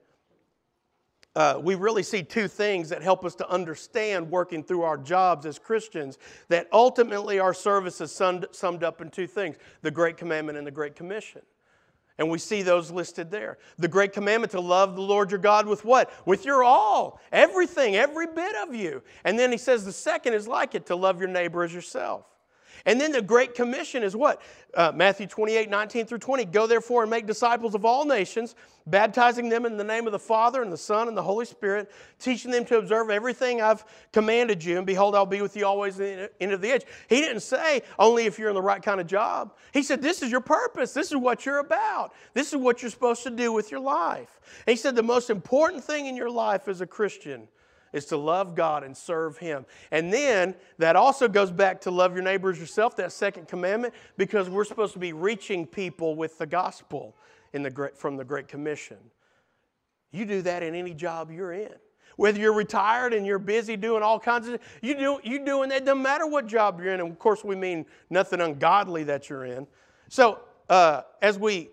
uh, 1.37 1.59
we 1.61 1.75
really 1.75 2.01
see 2.01 2.23
two 2.23 2.47
things 2.47 2.89
that 2.89 3.03
help 3.03 3.23
us 3.23 3.35
to 3.35 3.47
understand 3.47 4.31
working 4.31 4.63
through 4.63 4.81
our 4.81 4.97
jobs 4.97 5.45
as 5.45 5.59
Christians 5.59 6.17
that 6.49 6.67
ultimately 6.73 7.37
our 7.37 7.53
service 7.53 8.01
is 8.01 8.11
summed, 8.11 8.47
summed 8.51 8.83
up 8.83 9.01
in 9.01 9.11
two 9.11 9.27
things 9.27 9.55
the 9.83 9.91
Great 9.91 10.17
Commandment 10.17 10.57
and 10.57 10.65
the 10.65 10.71
Great 10.71 10.95
Commission. 10.95 11.43
And 12.17 12.31
we 12.31 12.39
see 12.39 12.63
those 12.63 12.89
listed 12.89 13.29
there. 13.29 13.59
The 13.77 13.87
Great 13.87 14.13
Commandment 14.13 14.49
to 14.53 14.59
love 14.59 14.95
the 14.95 15.03
Lord 15.03 15.29
your 15.29 15.39
God 15.39 15.67
with 15.67 15.85
what? 15.85 16.11
With 16.25 16.43
your 16.43 16.63
all, 16.63 17.21
everything, 17.31 17.95
every 17.95 18.25
bit 18.25 18.55
of 18.55 18.73
you. 18.73 19.03
And 19.23 19.37
then 19.37 19.51
he 19.51 19.59
says 19.59 19.85
the 19.85 19.93
second 19.93 20.33
is 20.33 20.47
like 20.47 20.73
it 20.73 20.87
to 20.87 20.95
love 20.95 21.19
your 21.19 21.29
neighbor 21.29 21.63
as 21.63 21.71
yourself. 21.71 22.25
And 22.87 23.01
then 23.01 23.11
the 23.11 23.21
Great 23.21 23.53
Commission 23.53 24.01
is 24.01 24.15
what? 24.15 24.41
Uh, 24.73 24.93
Matthew 24.95 25.27
28, 25.27 25.69
19 25.69 26.05
through 26.05 26.19
20. 26.19 26.45
Go 26.45 26.67
therefore 26.67 27.03
and 27.03 27.09
make 27.11 27.27
disciples 27.27 27.75
of 27.75 27.83
all 27.83 28.05
nations, 28.05 28.55
baptizing 28.85 29.49
them 29.49 29.65
in 29.65 29.75
the 29.75 29.83
name 29.83 30.05
of 30.05 30.13
the 30.13 30.19
Father 30.19 30.61
and 30.61 30.71
the 30.71 30.77
Son 30.77 31.09
and 31.09 31.17
the 31.17 31.21
Holy 31.21 31.45
Spirit, 31.45 31.91
teaching 32.17 32.49
them 32.49 32.63
to 32.63 32.77
observe 32.77 33.09
everything 33.09 33.61
I've 33.61 33.83
commanded 34.13 34.63
you. 34.63 34.77
And 34.77 34.87
behold, 34.87 35.15
I'll 35.15 35.25
be 35.25 35.41
with 35.41 35.57
you 35.57 35.67
always 35.67 35.97
to 35.97 35.99
the 35.99 36.31
end 36.39 36.53
of 36.53 36.61
the 36.61 36.71
age. 36.71 36.83
He 37.09 37.17
didn't 37.19 37.41
say 37.41 37.81
only 37.99 38.25
if 38.25 38.39
you're 38.39 38.49
in 38.49 38.55
the 38.55 38.61
right 38.61 38.81
kind 38.81 39.01
of 39.01 39.05
job. 39.05 39.53
He 39.73 39.83
said, 39.83 40.01
This 40.01 40.23
is 40.23 40.31
your 40.31 40.39
purpose. 40.39 40.93
This 40.93 41.11
is 41.11 41.17
what 41.17 41.45
you're 41.45 41.59
about. 41.59 42.13
This 42.33 42.53
is 42.53 42.55
what 42.55 42.81
you're 42.81 42.89
supposed 42.89 43.23
to 43.23 43.29
do 43.31 43.51
with 43.51 43.69
your 43.69 43.81
life. 43.81 44.39
And 44.65 44.71
he 44.71 44.77
said, 44.77 44.95
The 44.95 45.03
most 45.03 45.29
important 45.29 45.83
thing 45.83 46.05
in 46.05 46.15
your 46.15 46.31
life 46.31 46.69
as 46.69 46.79
a 46.79 46.87
Christian 46.87 47.49
is 47.93 48.05
to 48.05 48.17
love 48.17 48.55
God 48.55 48.83
and 48.83 48.95
serve 48.95 49.37
Him. 49.37 49.65
And 49.91 50.11
then 50.11 50.55
that 50.77 50.95
also 50.95 51.27
goes 51.27 51.51
back 51.51 51.81
to 51.81 51.91
love 51.91 52.13
your 52.13 52.23
neighbors 52.23 52.59
yourself, 52.59 52.95
that 52.97 53.11
second 53.11 53.47
commandment, 53.47 53.93
because 54.17 54.49
we're 54.49 54.65
supposed 54.65 54.93
to 54.93 54.99
be 54.99 55.13
reaching 55.13 55.65
people 55.65 56.15
with 56.15 56.37
the 56.37 56.45
gospel 56.45 57.15
in 57.53 57.63
the 57.63 57.91
from 57.95 58.17
the 58.17 58.25
Great 58.25 58.47
Commission. 58.47 58.97
You 60.11 60.25
do 60.25 60.41
that 60.43 60.63
in 60.63 60.75
any 60.75 60.93
job 60.93 61.31
you're 61.31 61.53
in. 61.53 61.73
Whether 62.15 62.39
you're 62.39 62.53
retired 62.53 63.13
and 63.13 63.25
you're 63.27 63.37
busy 63.37 63.77
doing 63.77 64.01
all 64.01 64.19
kinds 64.19 64.47
of 64.47 64.59
you 64.81 64.95
do 64.95 65.19
you 65.23 65.45
doing 65.45 65.69
that 65.69 65.85
doesn't 65.85 66.01
matter 66.01 66.25
what 66.25 66.47
job 66.47 66.79
you're 66.79 66.93
in. 66.93 66.99
And 66.99 67.11
of 67.11 67.19
course, 67.19 67.43
we 67.43 67.55
mean 67.55 67.85
nothing 68.09 68.41
ungodly 68.41 69.03
that 69.03 69.29
you're 69.29 69.45
in. 69.45 69.67
So 70.09 70.39
uh, 70.69 71.01
as 71.21 71.37
we 71.37 71.69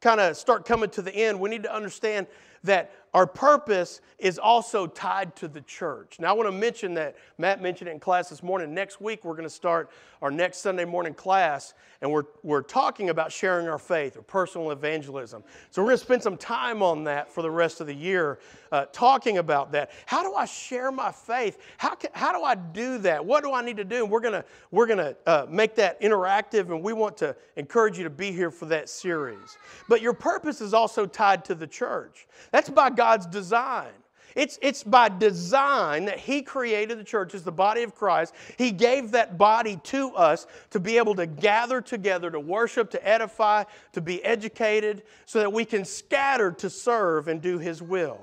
kind 0.00 0.20
of 0.20 0.36
start 0.36 0.66
coming 0.66 0.90
to 0.90 1.02
the 1.02 1.14
end, 1.14 1.40
we 1.40 1.48
need 1.48 1.62
to 1.62 1.74
understand 1.74 2.26
that 2.64 2.92
our 3.14 3.26
purpose 3.26 4.00
is 4.18 4.38
also 4.38 4.86
tied 4.86 5.36
to 5.36 5.48
the 5.48 5.60
church. 5.62 6.18
Now, 6.18 6.30
I 6.30 6.32
want 6.32 6.48
to 6.48 6.52
mention 6.52 6.94
that 6.94 7.16
Matt 7.36 7.60
mentioned 7.60 7.88
it 7.88 7.92
in 7.92 8.00
class 8.00 8.30
this 8.30 8.42
morning. 8.42 8.72
Next 8.72 9.00
week, 9.00 9.24
we're 9.24 9.34
going 9.34 9.42
to 9.42 9.50
start 9.50 9.90
our 10.22 10.30
next 10.30 10.58
Sunday 10.58 10.84
morning 10.84 11.12
class, 11.12 11.74
and 12.00 12.10
we're, 12.10 12.24
we're 12.42 12.62
talking 12.62 13.10
about 13.10 13.32
sharing 13.32 13.68
our 13.68 13.78
faith 13.78 14.16
or 14.16 14.22
personal 14.22 14.70
evangelism. 14.70 15.42
So, 15.70 15.82
we're 15.82 15.88
going 15.88 15.98
to 15.98 16.04
spend 16.04 16.22
some 16.22 16.36
time 16.38 16.82
on 16.82 17.04
that 17.04 17.30
for 17.30 17.42
the 17.42 17.50
rest 17.50 17.80
of 17.80 17.86
the 17.86 17.94
year, 17.94 18.38
uh, 18.70 18.86
talking 18.92 19.38
about 19.38 19.72
that. 19.72 19.90
How 20.06 20.22
do 20.22 20.34
I 20.34 20.46
share 20.46 20.90
my 20.90 21.12
faith? 21.12 21.58
How, 21.76 21.94
can, 21.94 22.10
how 22.14 22.32
do 22.32 22.44
I 22.44 22.54
do 22.54 22.98
that? 22.98 23.24
What 23.24 23.44
do 23.44 23.52
I 23.52 23.62
need 23.62 23.76
to 23.76 23.84
do? 23.84 24.04
And 24.04 24.10
we're 24.10 24.20
going 24.20 24.40
to, 24.40 24.44
we're 24.70 24.86
going 24.86 24.98
to 24.98 25.16
uh, 25.26 25.46
make 25.50 25.74
that 25.74 26.00
interactive, 26.00 26.70
and 26.70 26.82
we 26.82 26.92
want 26.92 27.18
to 27.18 27.36
encourage 27.56 27.98
you 27.98 28.04
to 28.04 28.10
be 28.10 28.32
here 28.32 28.50
for 28.50 28.66
that 28.66 28.88
series. 28.88 29.58
But 29.88 30.00
your 30.00 30.14
purpose 30.14 30.62
is 30.62 30.72
also 30.72 31.04
tied 31.04 31.44
to 31.46 31.54
the 31.54 31.66
church. 31.66 32.26
That's 32.52 32.70
by 32.70 32.90
God's 33.02 33.26
design. 33.26 33.90
It's, 34.36 34.60
it's 34.62 34.84
by 34.84 35.08
design 35.08 36.04
that 36.04 36.20
He 36.20 36.40
created 36.40 37.00
the 37.00 37.04
church 37.04 37.34
as 37.34 37.42
the 37.42 37.50
body 37.50 37.82
of 37.82 37.96
Christ. 37.96 38.32
He 38.56 38.70
gave 38.70 39.10
that 39.10 39.36
body 39.36 39.80
to 39.82 40.14
us 40.14 40.46
to 40.70 40.78
be 40.78 40.98
able 40.98 41.16
to 41.16 41.26
gather 41.26 41.80
together, 41.80 42.30
to 42.30 42.38
worship, 42.38 42.92
to 42.92 43.04
edify, 43.04 43.64
to 43.94 44.00
be 44.00 44.24
educated, 44.24 45.02
so 45.26 45.40
that 45.40 45.52
we 45.52 45.64
can 45.64 45.84
scatter 45.84 46.52
to 46.52 46.70
serve 46.70 47.26
and 47.26 47.42
do 47.42 47.58
His 47.58 47.82
will. 47.82 48.20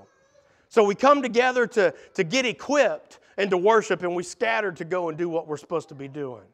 So 0.69 0.85
we 0.85 0.95
come 0.95 1.21
together 1.21 1.67
to, 1.67 1.93
to 2.13 2.23
get 2.23 2.45
equipped 2.45 3.19
and 3.35 3.49
to 3.49 3.57
worship, 3.57 4.01
and 4.03 4.15
we 4.15 4.23
scatter 4.23 4.71
to 4.71 4.85
go 4.85 5.09
and 5.09 5.17
do 5.17 5.27
what 5.27 5.45
we're 5.45 5.57
supposed 5.57 5.89
to 5.89 5.95
be 5.95 6.07
doing. 6.07 6.45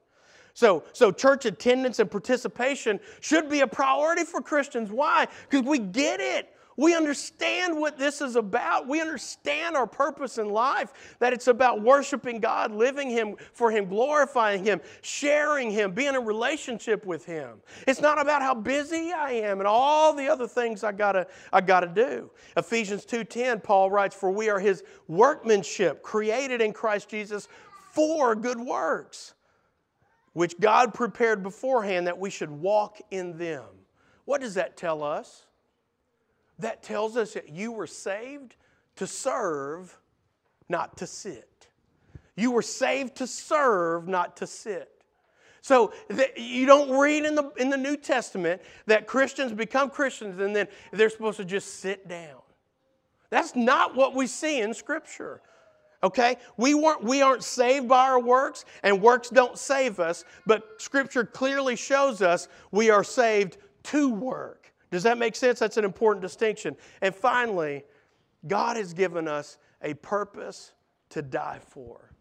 So, 0.55 0.83
so 0.93 1.11
church 1.11 1.45
attendance 1.45 1.99
and 1.99 2.09
participation 2.09 2.99
should 3.21 3.51
be 3.51 3.59
a 3.59 3.67
priority 3.67 4.23
for 4.23 4.41
Christians. 4.41 4.89
Why? 4.89 5.27
Because 5.47 5.63
we 5.67 5.77
get 5.77 6.19
it. 6.19 6.54
We 6.77 6.93
understand 6.93 7.79
what 7.79 7.97
this 7.97 8.19
is 8.19 8.35
about. 8.35 8.87
We 8.87 8.99
understand 8.99 9.77
our 9.77 9.87
purpose 9.87 10.37
in 10.37 10.49
life, 10.49 11.15
that 11.19 11.31
it's 11.31 11.47
about 11.47 11.81
worshiping 11.81 12.39
God, 12.39 12.71
living 12.71 13.09
Him 13.09 13.37
for 13.53 13.71
Him, 13.71 13.85
glorifying 13.85 14.63
Him, 14.63 14.81
sharing 15.01 15.71
Him, 15.71 15.91
being 15.91 16.15
in 16.15 16.25
relationship 16.25 17.05
with 17.05 17.25
Him. 17.25 17.61
It's 17.87 18.01
not 18.01 18.19
about 18.19 18.41
how 18.41 18.53
busy 18.53 19.13
I 19.13 19.31
am 19.31 19.59
and 19.59 19.67
all 19.67 20.13
the 20.13 20.27
other 20.27 20.47
things 20.47 20.83
I 20.83 20.91
gotta, 20.91 21.27
I 21.53 21.61
gotta 21.61 21.87
do. 21.87 22.29
Ephesians 22.57 23.05
2:10, 23.05 23.63
Paul 23.63 23.89
writes, 23.89 24.15
For 24.15 24.29
we 24.29 24.49
are 24.49 24.59
his 24.59 24.83
workmanship, 25.07 26.03
created 26.03 26.61
in 26.61 26.73
Christ 26.73 27.07
Jesus 27.07 27.47
for 27.93 28.35
good 28.35 28.59
works, 28.59 29.33
which 30.33 30.59
God 30.59 30.93
prepared 30.93 31.41
beforehand 31.41 32.07
that 32.07 32.17
we 32.17 32.29
should 32.29 32.51
walk 32.51 32.99
in 33.11 33.37
them. 33.37 33.63
What 34.25 34.41
does 34.41 34.55
that 34.55 34.75
tell 34.75 35.01
us? 35.01 35.45
That 36.59 36.83
tells 36.83 37.17
us 37.17 37.33
that 37.33 37.49
you 37.49 37.71
were 37.71 37.87
saved 37.87 38.55
to 38.95 39.07
serve, 39.07 39.97
not 40.69 40.97
to 40.97 41.07
sit. 41.07 41.67
You 42.35 42.51
were 42.51 42.61
saved 42.61 43.15
to 43.17 43.27
serve, 43.27 44.07
not 44.07 44.37
to 44.37 44.47
sit. 44.47 44.91
So 45.61 45.93
you 46.37 46.65
don't 46.65 46.97
read 46.99 47.25
in 47.25 47.33
the, 47.33 47.51
in 47.57 47.69
the 47.69 47.77
New 47.77 47.97
Testament 47.97 48.61
that 48.85 49.07
Christians 49.07 49.51
become 49.51 49.89
Christians 49.89 50.39
and 50.39 50.55
then 50.55 50.67
they're 50.91 51.09
supposed 51.09 51.37
to 51.37 51.45
just 51.45 51.79
sit 51.79 52.07
down. 52.07 52.41
That's 53.31 53.55
not 53.55 53.95
what 53.95 54.13
we 54.13 54.27
see 54.27 54.61
in 54.61 54.73
Scripture. 54.73 55.41
Okay? 56.03 56.37
We, 56.55 56.75
weren't, 56.75 57.03
we 57.03 57.23
aren't 57.23 57.43
saved 57.43 57.87
by 57.87 58.05
our 58.05 58.19
works, 58.19 58.63
and 58.83 59.01
works 59.01 59.29
don't 59.29 59.57
save 59.57 59.99
us, 59.99 60.23
but 60.45 60.79
Scripture 60.79 61.25
clearly 61.25 61.75
shows 61.75 62.21
us 62.21 62.47
we 62.71 62.91
are 62.91 63.03
saved 63.03 63.57
to 63.85 64.13
work. 64.13 64.71
Does 64.91 65.03
that 65.03 65.17
make 65.17 65.35
sense? 65.35 65.59
That's 65.59 65.77
an 65.77 65.85
important 65.85 66.21
distinction. 66.21 66.75
And 67.01 67.13
finally, 67.13 67.83
God 68.47 68.77
has 68.77 68.93
given 68.93 69.27
us 69.27 69.57
a 69.81 69.93
purpose 69.95 70.71
to 71.09 71.21
die 71.21 71.59
for. 71.59 72.11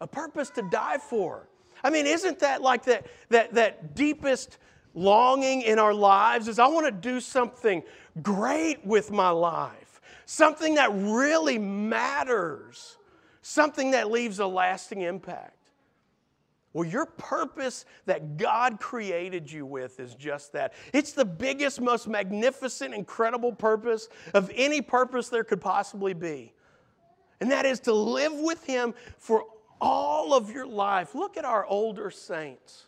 A 0.00 0.06
purpose 0.06 0.50
to 0.50 0.62
die 0.70 0.98
for. 0.98 1.48
I 1.82 1.90
mean, 1.90 2.06
isn't 2.06 2.38
that 2.40 2.62
like 2.62 2.84
that, 2.84 3.06
that, 3.30 3.54
that 3.54 3.94
deepest 3.94 4.58
longing 4.94 5.62
in 5.62 5.78
our 5.78 5.94
lives? 5.94 6.48
Is 6.48 6.58
I 6.58 6.66
want 6.66 6.86
to 6.86 6.92
do 6.92 7.20
something 7.20 7.82
great 8.22 8.84
with 8.84 9.10
my 9.10 9.30
life, 9.30 10.00
something 10.24 10.74
that 10.74 10.90
really 10.92 11.58
matters, 11.58 12.96
something 13.42 13.92
that 13.92 14.10
leaves 14.10 14.38
a 14.38 14.46
lasting 14.46 15.02
impact. 15.02 15.55
Well, 16.76 16.86
your 16.86 17.06
purpose 17.06 17.86
that 18.04 18.36
God 18.36 18.80
created 18.80 19.50
you 19.50 19.64
with 19.64 19.98
is 19.98 20.14
just 20.14 20.52
that. 20.52 20.74
It's 20.92 21.12
the 21.12 21.24
biggest, 21.24 21.80
most 21.80 22.06
magnificent, 22.06 22.92
incredible 22.92 23.54
purpose 23.54 24.10
of 24.34 24.52
any 24.54 24.82
purpose 24.82 25.30
there 25.30 25.42
could 25.42 25.62
possibly 25.62 26.12
be. 26.12 26.52
And 27.40 27.50
that 27.50 27.64
is 27.64 27.80
to 27.80 27.94
live 27.94 28.34
with 28.34 28.62
Him 28.66 28.92
for 29.16 29.44
all 29.80 30.34
of 30.34 30.50
your 30.50 30.66
life. 30.66 31.14
Look 31.14 31.38
at 31.38 31.46
our 31.46 31.64
older 31.64 32.10
saints 32.10 32.84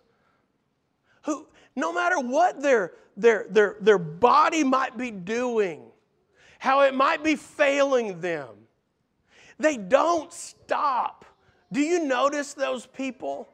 who, 1.22 1.46
no 1.74 1.90
matter 1.90 2.20
what 2.20 2.61
their, 2.61 2.92
their, 3.16 3.46
their, 3.48 3.77
their 3.81 3.96
body 3.96 4.64
might 4.64 4.98
be 4.98 5.11
doing, 5.11 5.81
how 6.59 6.83
it 6.83 6.92
might 6.92 7.24
be 7.24 7.37
failing 7.37 8.20
them, 8.20 8.51
they 9.59 9.79
don't 9.79 10.31
stop. 10.31 11.24
Do 11.72 11.81
you 11.81 12.05
notice 12.05 12.53
those 12.53 12.85
people? 12.85 13.48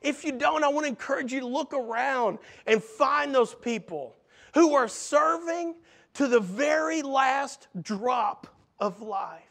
If 0.00 0.24
you 0.24 0.32
don't, 0.32 0.64
I 0.64 0.68
want 0.68 0.84
to 0.84 0.88
encourage 0.88 1.32
you 1.32 1.40
to 1.40 1.46
look 1.46 1.74
around 1.74 2.38
and 2.66 2.82
find 2.82 3.34
those 3.34 3.54
people 3.54 4.16
who 4.54 4.74
are 4.74 4.88
serving 4.88 5.74
to 6.14 6.26
the 6.26 6.40
very 6.40 7.02
last 7.02 7.68
drop 7.80 8.46
of 8.78 9.02
life. 9.02 9.44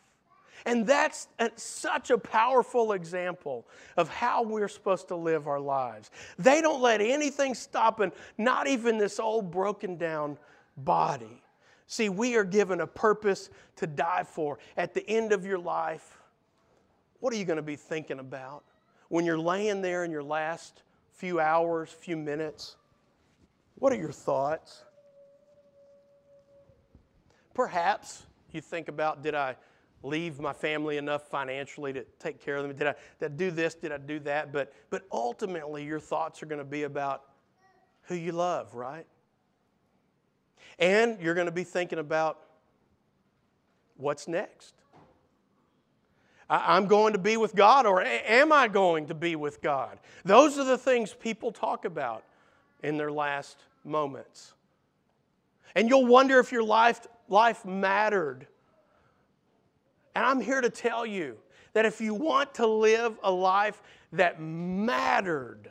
And 0.66 0.86
that's 0.86 1.30
such 1.56 2.10
a 2.10 2.18
powerful 2.18 2.92
example 2.92 3.66
of 3.96 4.10
how 4.10 4.44
we're 4.44 4.68
supposed 4.68 5.08
to 5.08 5.16
live 5.16 5.48
our 5.48 5.60
lives. 5.60 6.12
They 6.38 6.62
don't 6.62 6.82
let 6.82 7.00
anything 7.00 7.56
stop 7.56 7.98
them, 7.98 8.12
not 8.38 8.68
even 8.68 8.98
this 8.98 9.20
old 9.20 9.52
broken 9.52 9.96
down 9.96 10.38
body. 10.76 11.42
See, 11.88 12.10
we 12.10 12.36
are 12.36 12.44
given 12.44 12.82
a 12.82 12.88
purpose 12.88 13.50
to 13.78 13.88
die 13.88 14.24
for. 14.24 14.60
At 14.76 14.94
the 14.94 15.08
end 15.10 15.32
of 15.32 15.46
your 15.46 15.60
life, 15.60 16.18
what 17.20 17.34
are 17.34 17.38
you 17.38 17.46
going 17.46 17.58
to 17.58 17.64
be 17.64 17.78
thinking 17.78 18.20
about? 18.20 18.64
When 19.10 19.26
you're 19.26 19.40
laying 19.40 19.82
there 19.82 20.04
in 20.04 20.12
your 20.12 20.24
last 20.24 20.84
few 21.14 21.40
hours, 21.40 21.90
few 21.90 22.16
minutes, 22.16 22.78
what 23.76 23.92
are 23.92 23.98
your 23.98 24.12
thoughts? 24.12 24.84
Perhaps 27.54 28.24
you 28.54 28.62
think 28.62 28.88
about 28.88 29.22
did 29.22 29.36
I 29.36 29.56
leave 30.02 30.40
my 30.40 30.54
family 30.54 30.98
enough 30.98 31.28
financially 31.30 31.92
to 31.94 32.06
take 32.20 32.40
care 32.40 32.56
of 32.56 32.64
them? 32.64 32.76
Did 32.76 32.88
I, 32.88 32.96
did 33.20 33.32
I 33.34 33.36
do 33.36 33.52
this? 33.52 33.74
Did 33.76 33.92
I 33.92 33.98
do 33.98 34.20
that? 34.20 34.54
But, 34.54 34.74
but 34.90 35.04
ultimately, 35.12 35.84
your 35.84 36.00
thoughts 36.00 36.42
are 36.42 36.46
going 36.46 36.60
to 36.60 36.66
be 36.66 36.84
about 36.84 37.24
who 38.04 38.16
you 38.16 38.32
love, 38.32 38.74
right? 38.76 39.06
And 40.78 41.20
you're 41.20 41.34
going 41.34 41.48
to 41.48 41.52
be 41.52 41.66
thinking 41.66 42.00
about 42.00 42.40
what's 43.98 44.28
next. 44.28 44.74
I'm 46.50 46.88
going 46.88 47.14
to 47.14 47.20
be 47.20 47.38
with 47.38 47.56
God, 47.56 47.86
or 47.86 48.02
am 48.02 48.52
I 48.52 48.68
going 48.68 49.08
to 49.08 49.14
be 49.14 49.36
with 49.36 49.62
God? 49.62 50.00
Those 50.26 50.58
are 50.58 50.64
the 50.64 50.78
things 50.78 51.14
people 51.14 51.52
talk 51.52 51.86
about 51.86 52.24
in 52.82 52.98
their 52.98 53.12
last 53.12 53.66
moments. 53.84 54.54
And 55.76 55.88
you'll 55.88 56.08
wonder 56.08 56.40
if 56.40 56.52
your 56.52 56.64
life, 56.64 57.06
life 57.28 57.66
mattered. 57.66 58.48
And 60.16 60.26
I'm 60.26 60.42
here 60.42 60.62
to 60.62 60.72
tell 60.72 61.06
you 61.06 61.38
that 61.74 61.86
if 61.86 62.02
you 62.02 62.16
want 62.16 62.56
to 62.56 62.66
live 62.66 63.18
a 63.22 63.32
life 63.32 63.82
that 64.14 64.42
mattered, 64.42 65.70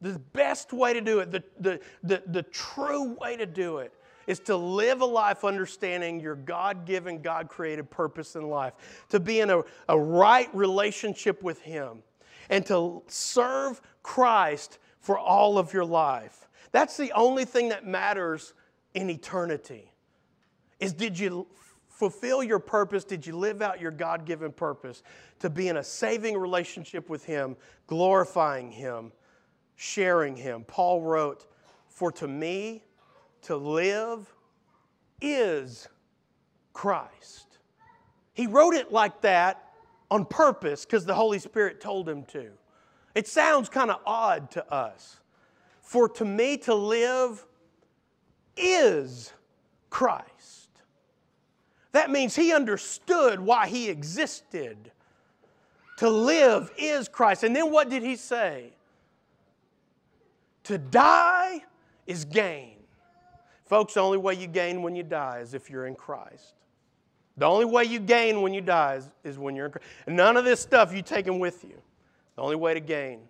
the 0.00 0.18
best 0.18 0.72
way 0.72 0.92
to 0.92 1.00
do 1.00 1.20
it, 1.20 1.30
the, 1.30 1.44
the, 1.60 1.80
the, 2.02 2.22
the 2.26 2.42
true 2.42 3.14
way 3.14 3.36
to 3.36 3.46
do 3.46 3.78
it, 3.78 3.92
is 4.28 4.38
to 4.40 4.56
live 4.56 5.00
a 5.00 5.06
life 5.06 5.42
understanding 5.42 6.20
your 6.20 6.36
God 6.36 6.84
given, 6.84 7.22
God 7.22 7.48
created 7.48 7.90
purpose 7.90 8.36
in 8.36 8.48
life, 8.48 8.74
to 9.08 9.18
be 9.18 9.40
in 9.40 9.48
a, 9.48 9.62
a 9.88 9.98
right 9.98 10.54
relationship 10.54 11.42
with 11.42 11.62
Him, 11.62 12.02
and 12.50 12.64
to 12.66 13.02
serve 13.08 13.80
Christ 14.02 14.78
for 15.00 15.18
all 15.18 15.56
of 15.56 15.72
your 15.72 15.86
life. 15.86 16.46
That's 16.72 16.98
the 16.98 17.10
only 17.12 17.46
thing 17.46 17.70
that 17.70 17.86
matters 17.86 18.52
in 18.92 19.08
eternity. 19.08 19.90
Is 20.78 20.92
did 20.92 21.18
you 21.18 21.46
fulfill 21.88 22.42
your 22.42 22.58
purpose? 22.58 23.04
Did 23.04 23.26
you 23.26 23.34
live 23.34 23.62
out 23.62 23.80
your 23.80 23.90
God 23.90 24.26
given 24.26 24.52
purpose 24.52 25.02
to 25.38 25.48
be 25.48 25.68
in 25.68 25.78
a 25.78 25.82
saving 25.82 26.36
relationship 26.36 27.08
with 27.08 27.24
Him, 27.24 27.56
glorifying 27.86 28.70
Him, 28.70 29.10
sharing 29.76 30.36
Him? 30.36 30.64
Paul 30.64 31.00
wrote, 31.00 31.46
For 31.88 32.12
to 32.12 32.28
me, 32.28 32.82
to 33.42 33.56
live 33.56 34.32
is 35.20 35.88
Christ. 36.72 37.58
He 38.34 38.46
wrote 38.46 38.74
it 38.74 38.92
like 38.92 39.20
that 39.22 39.64
on 40.10 40.24
purpose 40.24 40.84
because 40.84 41.04
the 41.04 41.14
Holy 41.14 41.38
Spirit 41.38 41.80
told 41.80 42.08
him 42.08 42.24
to. 42.26 42.50
It 43.14 43.26
sounds 43.26 43.68
kind 43.68 43.90
of 43.90 44.00
odd 44.06 44.50
to 44.52 44.72
us. 44.72 45.18
For 45.80 46.08
to 46.10 46.24
me 46.24 46.56
to 46.58 46.74
live 46.74 47.44
is 48.56 49.32
Christ. 49.90 50.68
That 51.92 52.10
means 52.10 52.36
he 52.36 52.52
understood 52.52 53.40
why 53.40 53.66
he 53.66 53.88
existed. 53.88 54.92
To 55.98 56.08
live 56.08 56.70
is 56.78 57.08
Christ. 57.08 57.42
And 57.42 57.56
then 57.56 57.72
what 57.72 57.90
did 57.90 58.02
he 58.02 58.14
say? 58.16 58.72
To 60.64 60.78
die 60.78 61.64
is 62.06 62.24
gain. 62.24 62.77
Folks, 63.68 63.94
the 63.94 64.00
only 64.00 64.18
way 64.18 64.34
you 64.34 64.46
gain 64.46 64.82
when 64.82 64.96
you 64.96 65.02
die 65.02 65.40
is 65.40 65.52
if 65.52 65.68
you're 65.68 65.86
in 65.86 65.94
Christ. 65.94 66.54
The 67.36 67.46
only 67.46 67.66
way 67.66 67.84
you 67.84 68.00
gain 68.00 68.42
when 68.42 68.54
you 68.54 68.62
die 68.62 68.96
is, 68.96 69.10
is 69.22 69.38
when 69.38 69.54
you're 69.54 69.66
in 69.66 69.72
Christ. 69.72 69.86
And 70.06 70.16
none 70.16 70.36
of 70.36 70.44
this 70.44 70.60
stuff 70.60 70.92
you 70.92 71.02
taking 71.02 71.38
with 71.38 71.62
you. 71.62 71.80
The 72.36 72.42
only 72.42 72.56
way 72.56 72.74
to 72.74 72.80
gain 72.80 73.20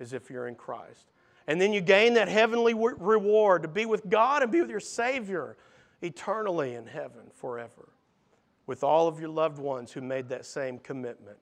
is 0.00 0.12
if 0.12 0.30
you're 0.30 0.48
in 0.48 0.54
Christ. 0.54 1.06
And 1.46 1.60
then 1.60 1.72
you 1.72 1.82
gain 1.82 2.14
that 2.14 2.28
heavenly 2.28 2.72
reward 2.72 3.62
to 3.62 3.68
be 3.68 3.84
with 3.84 4.08
God 4.08 4.42
and 4.42 4.50
be 4.50 4.62
with 4.62 4.70
your 4.70 4.80
Savior 4.80 5.56
eternally 6.00 6.74
in 6.74 6.86
heaven 6.86 7.30
forever 7.34 7.90
with 8.66 8.82
all 8.82 9.06
of 9.06 9.20
your 9.20 9.28
loved 9.28 9.58
ones 9.58 9.92
who 9.92 10.00
made 10.00 10.30
that 10.30 10.46
same 10.46 10.78
commitment. 10.78 11.36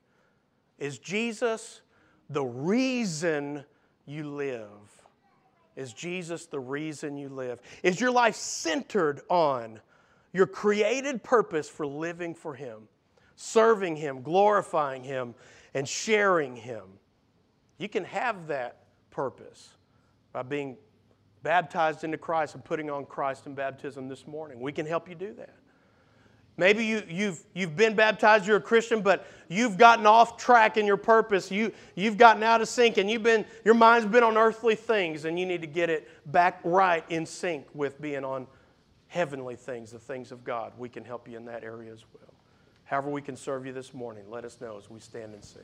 Is 0.78 0.98
Jesus 0.98 1.82
the 2.28 2.44
reason 2.44 3.64
you 4.04 4.28
live? 4.28 4.91
Is 5.76 5.92
Jesus 5.92 6.46
the 6.46 6.60
reason 6.60 7.16
you 7.16 7.28
live? 7.28 7.60
Is 7.82 8.00
your 8.00 8.10
life 8.10 8.34
centered 8.34 9.22
on 9.28 9.80
your 10.32 10.46
created 10.46 11.22
purpose 11.22 11.68
for 11.68 11.86
living 11.86 12.34
for 12.34 12.54
Him, 12.54 12.88
serving 13.36 13.96
Him, 13.96 14.22
glorifying 14.22 15.04
Him, 15.04 15.34
and 15.74 15.88
sharing 15.88 16.56
Him. 16.56 16.84
You 17.78 17.88
can 17.88 18.04
have 18.04 18.46
that 18.48 18.84
purpose 19.10 19.74
by 20.32 20.42
being 20.42 20.76
baptized 21.42 22.04
into 22.04 22.16
Christ 22.16 22.54
and 22.54 22.64
putting 22.64 22.90
on 22.90 23.04
Christ 23.04 23.46
in 23.46 23.54
baptism 23.54 24.08
this 24.08 24.26
morning. 24.26 24.60
We 24.60 24.72
can 24.72 24.86
help 24.86 25.08
you 25.08 25.14
do 25.14 25.34
that. 25.34 25.54
Maybe 26.56 26.84
you, 26.84 27.02
you've, 27.08 27.42
you've 27.54 27.76
been 27.76 27.94
baptized, 27.94 28.46
you're 28.46 28.58
a 28.58 28.60
Christian, 28.60 29.00
but 29.00 29.26
you've 29.48 29.78
gotten 29.78 30.06
off 30.06 30.36
track 30.36 30.76
in 30.76 30.86
your 30.86 30.98
purpose. 30.98 31.50
You, 31.50 31.72
you've 31.94 32.18
gotten 32.18 32.42
out 32.42 32.60
of 32.60 32.68
sync 32.68 32.98
and 32.98 33.10
you've 33.10 33.22
been, 33.22 33.46
your 33.64 33.74
mind's 33.74 34.06
been 34.06 34.22
on 34.22 34.36
earthly 34.36 34.74
things 34.74 35.24
and 35.24 35.38
you 35.38 35.46
need 35.46 35.62
to 35.62 35.66
get 35.66 35.88
it 35.88 36.08
back 36.30 36.60
right 36.62 37.04
in 37.08 37.24
sync 37.24 37.66
with 37.72 38.00
being 38.02 38.24
on 38.24 38.46
heavenly 39.08 39.56
things, 39.56 39.92
the 39.92 39.98
things 39.98 40.30
of 40.30 40.44
God. 40.44 40.72
We 40.76 40.90
can 40.90 41.04
help 41.04 41.26
you 41.26 41.36
in 41.36 41.46
that 41.46 41.64
area 41.64 41.92
as 41.92 42.04
well. 42.12 42.34
However, 42.84 43.08
we 43.08 43.22
can 43.22 43.36
serve 43.36 43.64
you 43.64 43.72
this 43.72 43.94
morning, 43.94 44.24
let 44.28 44.44
us 44.44 44.60
know 44.60 44.76
as 44.76 44.90
we 44.90 45.00
stand 45.00 45.32
and 45.32 45.42
sing. 45.42 45.62